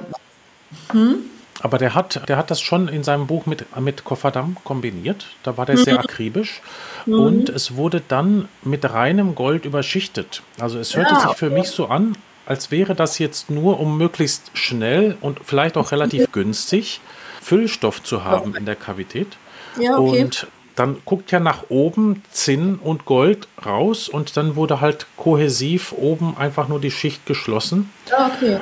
[0.92, 1.16] hm?
[1.62, 5.28] aber der hat, der hat das schon in seinem Buch mit, mit Kofferdamm kombiniert.
[5.44, 5.84] Da war der mhm.
[5.84, 6.62] sehr akribisch.
[7.06, 7.14] Mhm.
[7.20, 10.44] Und es wurde dann mit reinem Gold überschichtet.
[10.60, 11.60] Also es hörte ja, sich für okay.
[11.60, 12.16] mich so an,
[12.46, 17.02] als wäre das jetzt nur, um möglichst schnell und vielleicht auch relativ günstig
[17.42, 19.38] Füllstoff zu haben in der Kavität.
[19.80, 20.24] Ja, okay.
[20.24, 25.92] Und dann guckt ja nach oben Zinn und Gold raus und dann wurde halt kohäsiv
[25.92, 27.92] oben einfach nur die Schicht geschlossen.
[28.16, 28.60] Ah, okay.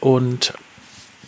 [0.00, 0.54] Und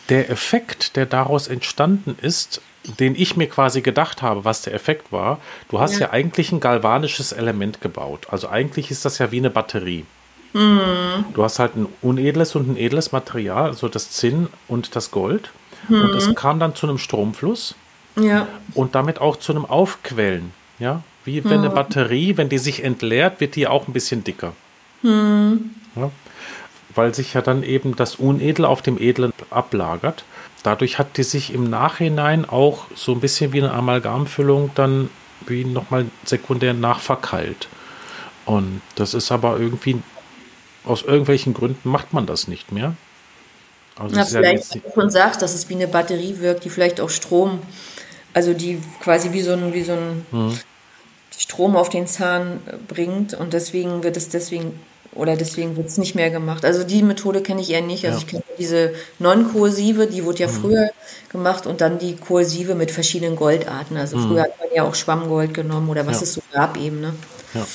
[0.08, 2.60] der Effekt, der daraus entstanden ist,
[2.98, 5.38] den ich mir quasi gedacht habe, was der Effekt war,
[5.70, 8.26] du hast ja, ja eigentlich ein galvanisches Element gebaut.
[8.30, 10.04] Also eigentlich ist das ja wie eine Batterie.
[10.52, 11.24] Mhm.
[11.34, 15.50] Du hast halt ein unedles und ein edles Material, also das Zinn und das Gold.
[15.88, 16.02] Mhm.
[16.02, 17.74] Und es kam dann zu einem Stromfluss.
[18.16, 18.46] Ja.
[18.74, 20.52] Und damit auch zu einem Aufquellen.
[20.78, 21.66] Ja, wie wenn mhm.
[21.66, 24.52] eine Batterie, wenn die sich entleert, wird die auch ein bisschen dicker.
[25.02, 25.70] Mhm.
[25.96, 26.10] Ja?
[26.94, 30.24] Weil sich ja dann eben das Unedle auf dem Edlen ablagert.
[30.62, 35.10] Dadurch hat die sich im Nachhinein auch so ein bisschen wie eine Amalgamfüllung dann
[35.46, 37.68] wie nochmal sekundär nachverkeilt.
[38.46, 40.02] Und das ist aber irgendwie,
[40.84, 42.94] aus irgendwelchen Gründen macht man das nicht mehr.
[43.98, 47.00] Also ja, vielleicht, wenn du schon sagst, dass es wie eine Batterie wirkt, die vielleicht
[47.00, 47.60] auch Strom,
[48.32, 50.58] also die quasi wie so ein, wie so ein mhm.
[51.36, 54.78] Strom auf den Zahn bringt und deswegen wird es deswegen
[55.14, 56.64] oder deswegen wird es nicht mehr gemacht.
[56.64, 58.04] Also die Methode kenne ich eher nicht.
[58.04, 58.24] Also ja.
[58.24, 60.52] ich kenne diese non-kohäsive, die wurde ja mhm.
[60.52, 60.90] früher
[61.30, 63.96] gemacht und dann die kohäsive mit verschiedenen Goldarten.
[63.96, 64.28] Also mhm.
[64.28, 66.24] früher hat man ja auch Schwammgold genommen oder was ja.
[66.24, 67.00] es so gab eben.
[67.00, 67.14] Ne?
[67.54, 67.66] Ja.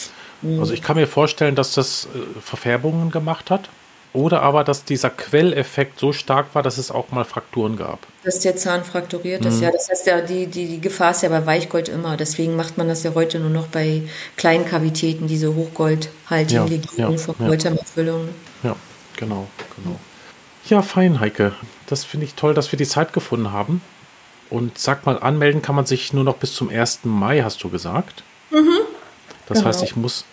[0.42, 0.60] Mhm.
[0.60, 3.70] Also ich kann mir vorstellen, dass das äh, Verfärbungen gemacht hat.
[4.12, 8.00] Oder aber, dass dieser Quelleffekt so stark war, dass es auch mal Frakturen gab.
[8.24, 9.64] Dass der Zahn frakturiert ist, mhm.
[9.64, 9.72] ja.
[9.72, 12.18] Das heißt ja, die, die, die Gefahr ist ja bei Weichgold immer.
[12.18, 14.02] Deswegen macht man das ja heute nur noch bei
[14.36, 17.36] kleinen Kavitäten, diese hochgoldhaltigen ja, Legionen ja, von.
[17.40, 18.70] Ja.
[18.70, 18.76] ja,
[19.16, 20.00] genau, genau.
[20.68, 21.54] Ja, fein, Heike.
[21.86, 23.82] Das finde ich toll, dass wir die Zeit gefunden haben.
[24.50, 27.02] Und sag mal, anmelden kann man sich nur noch bis zum 1.
[27.04, 28.24] Mai, hast du gesagt.
[28.50, 28.80] Mhm.
[29.48, 29.68] Das genau.
[29.68, 30.26] heißt, ich muss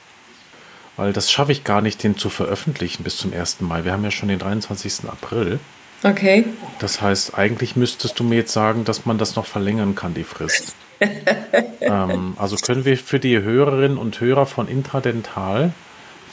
[0.96, 3.60] weil das schaffe ich gar nicht, den zu veröffentlichen bis zum 1.
[3.60, 3.84] Mai.
[3.84, 5.08] Wir haben ja schon den 23.
[5.08, 5.60] April.
[6.02, 6.44] Okay.
[6.78, 10.24] Das heißt, eigentlich müsstest du mir jetzt sagen, dass man das noch verlängern kann, die
[10.24, 10.74] Frist.
[11.80, 15.72] ähm, also können wir für die Hörerinnen und Hörer von Intradental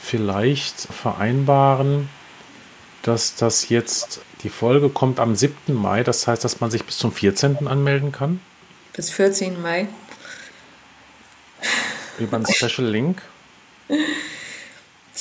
[0.02, 2.08] vielleicht vereinbaren,
[3.02, 5.74] dass das jetzt, die Folge kommt am 7.
[5.74, 7.66] Mai, das heißt, dass man sich bis zum 14.
[7.66, 8.40] anmelden kann?
[8.94, 9.60] Bis 14.
[9.60, 9.88] Mai.
[12.18, 13.22] Über einen Special Link.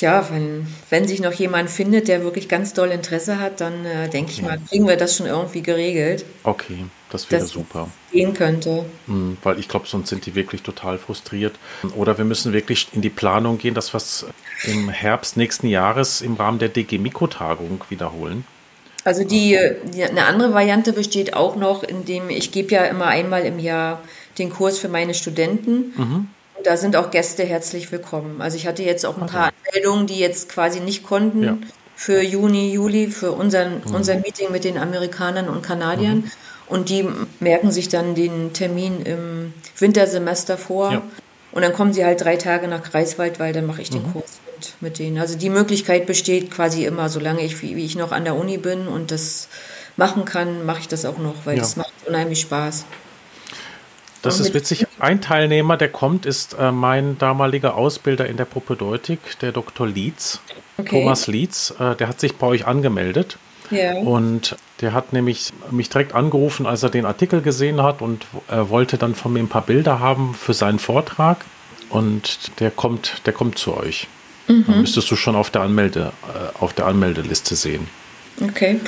[0.04, 4.10] Tja, wenn, wenn sich noch jemand findet, der wirklich ganz doll Interesse hat, dann äh,
[4.10, 6.26] denke ich mal, kriegen wir das schon irgendwie geregelt.
[6.44, 7.88] Okay, das wäre super.
[8.12, 8.84] Gehen könnte.
[9.08, 11.58] Mhm, weil ich glaube, sonst sind die wirklich total frustriert.
[11.96, 14.26] Oder wir müssen wirklich in die Planung gehen, dass wir es
[14.66, 18.44] im Herbst nächsten Jahres im Rahmen der DG Mikrotagung wiederholen.
[19.06, 23.46] Also die, die, eine andere Variante besteht auch noch, indem ich gebe ja immer einmal
[23.46, 24.02] im Jahr
[24.38, 25.94] den Kurs für meine Studenten.
[25.96, 26.28] Mhm
[26.64, 28.42] da sind auch Gäste herzlich willkommen.
[28.42, 29.32] Also ich hatte jetzt auch ein okay.
[29.34, 31.58] paar Anmeldungen, die jetzt quasi nicht konnten ja.
[31.96, 33.96] für Juni, Juli, für unseren, mhm.
[33.96, 36.18] unser Meeting mit den Amerikanern und Kanadiern.
[36.18, 36.32] Mhm.
[36.68, 37.08] Und die
[37.40, 40.92] merken sich dann den Termin im Wintersemester vor.
[40.92, 41.02] Ja.
[41.52, 44.14] Und dann kommen sie halt drei Tage nach Greifswald, weil dann mache ich den mhm.
[44.14, 45.20] Kurs mit, mit denen.
[45.20, 48.58] Also die Möglichkeit besteht quasi immer, solange ich, wie, wie ich noch an der Uni
[48.58, 49.50] bin und das
[49.98, 51.62] machen kann, mache ich das auch noch, weil ja.
[51.62, 52.86] das macht unheimlich Spaß.
[54.24, 54.88] Das ist witzig.
[55.00, 59.86] Ein Teilnehmer, der kommt, ist äh, mein damaliger Ausbilder in der Propedeutik, der Dr.
[59.86, 60.40] Lietz,
[60.78, 60.90] okay.
[60.90, 61.74] Thomas Lietz.
[61.78, 63.38] Äh, der hat sich bei euch angemeldet.
[63.70, 63.94] Ja.
[63.96, 68.70] Und der hat nämlich mich direkt angerufen, als er den Artikel gesehen hat und er
[68.70, 71.46] wollte dann von mir ein paar Bilder haben für seinen Vortrag.
[71.90, 74.08] Und der kommt, der kommt zu euch.
[74.48, 74.66] Mhm.
[74.68, 77.88] Dann müsstest du schon auf der Anmelde, äh, auf der Anmeldeliste sehen.
[78.42, 78.80] Okay.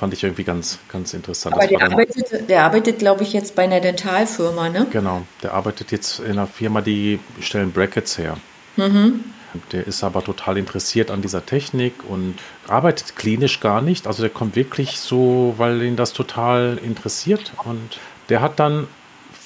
[0.00, 1.54] Fand ich irgendwie ganz, ganz interessant.
[1.54, 4.86] Aber der arbeitet, der arbeitet, glaube ich, jetzt bei einer Dentalfirma, ne?
[4.90, 8.38] Genau, der arbeitet jetzt in einer Firma, die stellen Brackets her.
[8.76, 9.24] Mhm.
[9.72, 12.36] Der ist aber total interessiert an dieser Technik und
[12.66, 14.06] arbeitet klinisch gar nicht.
[14.06, 17.52] Also der kommt wirklich so, weil ihn das total interessiert.
[17.66, 17.98] Und
[18.30, 18.86] der hat dann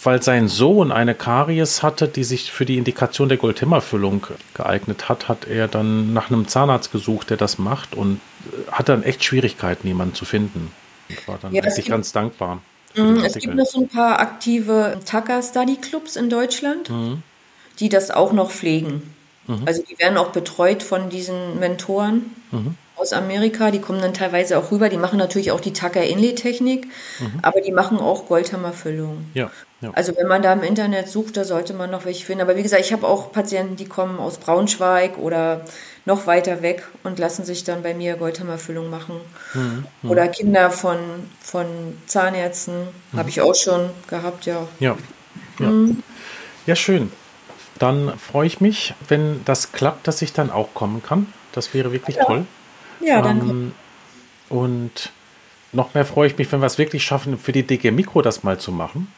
[0.05, 5.29] weil sein Sohn eine Karies hatte, die sich für die Indikation der Goldhimmerfüllung geeignet hat,
[5.29, 8.21] hat er dann nach einem Zahnarzt gesucht, der das macht und
[8.71, 10.71] hatte dann echt Schwierigkeiten, jemanden zu finden.
[11.09, 12.61] Und war dann ja, eigentlich ganz dankbar.
[12.95, 17.23] Mhm, es gibt noch so ein paar aktive Tucker Study Clubs in Deutschland, mhm.
[17.81, 19.15] die das auch noch pflegen.
[19.47, 19.63] Mhm.
[19.67, 22.31] Also die werden auch betreut von diesen Mentoren.
[22.51, 24.89] Mhm aus Amerika, die kommen dann teilweise auch rüber.
[24.89, 26.87] Die machen natürlich auch die Tucker-Inlay-Technik,
[27.21, 27.39] mhm.
[27.43, 29.27] aber die machen auch Goldhammerfüllung.
[29.35, 32.43] Ja, ja, Also wenn man da im Internet sucht, da sollte man noch welche finden.
[32.43, 35.65] Aber wie gesagt, ich habe auch Patienten, die kommen aus Braunschweig oder
[36.07, 39.17] noch weiter weg und lassen sich dann bei mir Goldhammerfüllung machen.
[39.55, 39.87] Mhm.
[40.11, 40.99] Oder Kinder von,
[41.41, 41.67] von
[42.07, 43.19] Zahnärzten mhm.
[43.19, 44.69] habe ich auch schon gehabt, ja.
[44.81, 44.97] Ja,
[45.59, 45.67] ja.
[45.67, 46.03] Mhm.
[46.67, 47.11] ja schön.
[47.79, 51.27] Dann freue ich mich, wenn das klappt, dass ich dann auch kommen kann.
[51.53, 52.25] Das wäre wirklich ja.
[52.25, 52.47] toll.
[53.01, 53.41] Ja, dann.
[53.41, 53.73] Ähm,
[54.49, 55.11] und
[55.73, 58.45] noch mehr freue ich mich, wenn wir es wirklich schaffen, für die DG Mikro das
[58.45, 59.13] mal zu machen.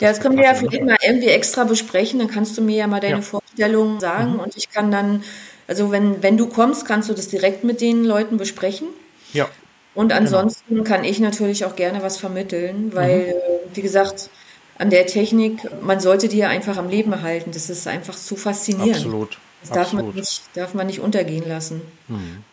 [0.00, 2.18] Ja, das können wir ja vielleicht mal irgendwie extra besprechen.
[2.18, 3.22] Dann kannst du mir ja mal deine ja.
[3.22, 4.40] Vorstellungen sagen mhm.
[4.40, 5.24] und ich kann dann,
[5.66, 8.88] also wenn, wenn du kommst, kannst du das direkt mit den Leuten besprechen.
[9.32, 9.48] Ja.
[9.94, 10.20] Und genau.
[10.20, 10.84] ansonsten genau.
[10.84, 13.28] kann ich natürlich auch gerne was vermitteln, weil, mhm.
[13.28, 13.34] Äh,
[13.74, 14.30] wie gesagt,
[14.78, 17.50] an der Technik, man sollte die ja einfach am Leben erhalten.
[17.52, 18.96] Das ist einfach zu faszinierend.
[18.96, 19.38] Absolut.
[19.60, 20.06] Das darf, Absolut.
[20.06, 21.82] Man, nicht, darf man nicht untergehen lassen.
[22.06, 22.44] Mhm.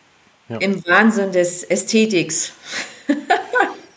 [0.48, 0.58] Ja.
[0.58, 2.52] Im Wahnsinn des Ästhetiks.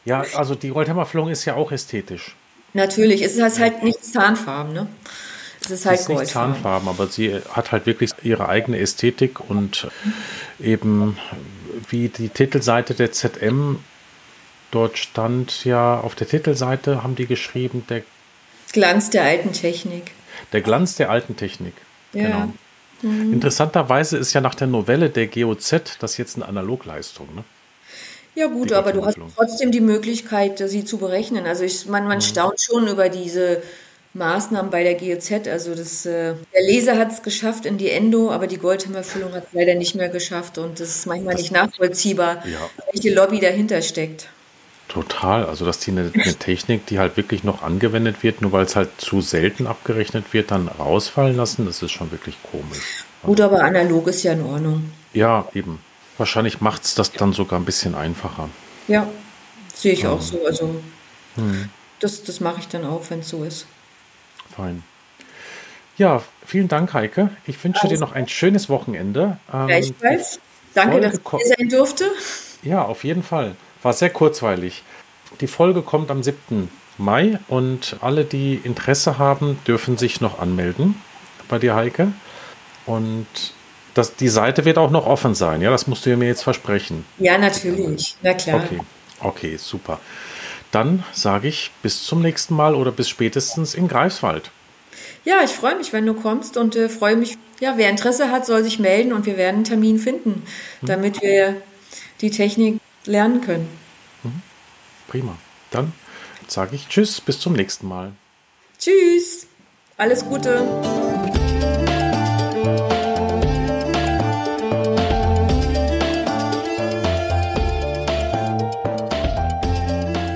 [0.06, 2.36] ja, also die Goldhammerfüllung ist ja auch ästhetisch.
[2.74, 4.88] Natürlich, es ist halt nicht Zahnfarben, ne?
[5.62, 9.40] Es ist halt es ist nicht Zahnfarben, aber sie hat halt wirklich ihre eigene Ästhetik
[9.50, 9.88] und
[10.60, 11.18] eben
[11.90, 13.80] wie die Titelseite der ZM
[14.72, 18.04] dort stand ja auf der Titelseite haben die geschrieben der
[18.72, 20.12] Glanz der alten Technik.
[20.54, 21.74] Der Glanz der alten Technik.
[22.14, 22.24] Ja.
[22.24, 22.54] Genau.
[23.02, 23.34] Mhm.
[23.34, 27.34] Interessanterweise ist ja nach der Novelle der GOZ das jetzt eine Analogleistung.
[27.34, 27.44] Ne?
[28.36, 31.46] Ja gut, aber du hast trotzdem die Möglichkeit, sie zu berechnen.
[31.46, 32.22] Also ich, man, man mhm.
[32.22, 33.62] staunt schon über diese
[34.14, 35.48] Maßnahmen bei der GOZ.
[35.48, 39.48] Also das, äh, der Leser hat es geschafft in die Endo, aber die Goldhammerfüllung hat
[39.48, 40.58] es leider nicht mehr geschafft.
[40.58, 42.70] Und das ist manchmal das, nicht nachvollziehbar, ja.
[42.92, 44.30] welche Lobby dahinter steckt.
[44.88, 45.46] Total.
[45.46, 48.76] Also, dass die eine, eine, Technik, die halt wirklich noch angewendet wird, nur weil es
[48.76, 53.06] halt zu selten abgerechnet wird, dann rausfallen lassen, das ist schon wirklich komisch.
[53.22, 54.92] Gut, aber analog ist ja in Ordnung.
[55.14, 55.80] Ja, eben.
[56.20, 58.50] Wahrscheinlich macht es das dann sogar ein bisschen einfacher.
[58.90, 59.08] Ja,
[59.74, 60.12] sehe ich ja.
[60.12, 60.46] auch so.
[60.46, 60.82] Also,
[61.36, 61.70] hm.
[62.02, 63.66] das, das mache ich dann auch, wenn es so ist.
[64.54, 64.84] Fein.
[65.98, 67.30] Ja, vielen Dank, Heike.
[67.48, 69.38] Ich wünsche also, dir noch ein schönes Wochenende.
[69.54, 70.40] Ähm, Gleichfalls.
[70.74, 72.12] Danke, dass ich hier sein durfte.
[72.64, 73.56] Ja, auf jeden Fall.
[73.82, 74.84] War sehr kurzweilig.
[75.40, 76.70] Die Folge kommt am 7.
[76.98, 81.02] Mai und alle, die Interesse haben, dürfen sich noch anmelden
[81.48, 82.12] bei dir, Heike.
[82.86, 83.28] Und
[84.00, 85.70] das, die Seite wird auch noch offen sein, ja?
[85.70, 87.06] Das musst du mir jetzt versprechen.
[87.18, 88.16] Ja, natürlich.
[88.22, 88.64] Na klar.
[88.64, 88.80] Okay,
[89.20, 90.00] okay super.
[90.72, 94.52] Dann sage ich bis zum nächsten Mal oder bis spätestens in Greifswald.
[95.26, 98.46] Ja, ich freue mich, wenn du kommst und äh, freue mich, ja, wer Interesse hat,
[98.46, 100.44] soll sich melden und wir werden einen Termin finden,
[100.80, 100.88] hm.
[100.88, 101.62] damit wir
[102.22, 103.68] die Technik lernen können.
[104.24, 104.42] Mhm.
[105.08, 105.38] Prima.
[105.72, 105.94] Dann
[106.48, 108.12] sage ich Tschüss, bis zum nächsten Mal.
[108.78, 109.48] Tschüss.
[109.98, 110.66] Alles Gute.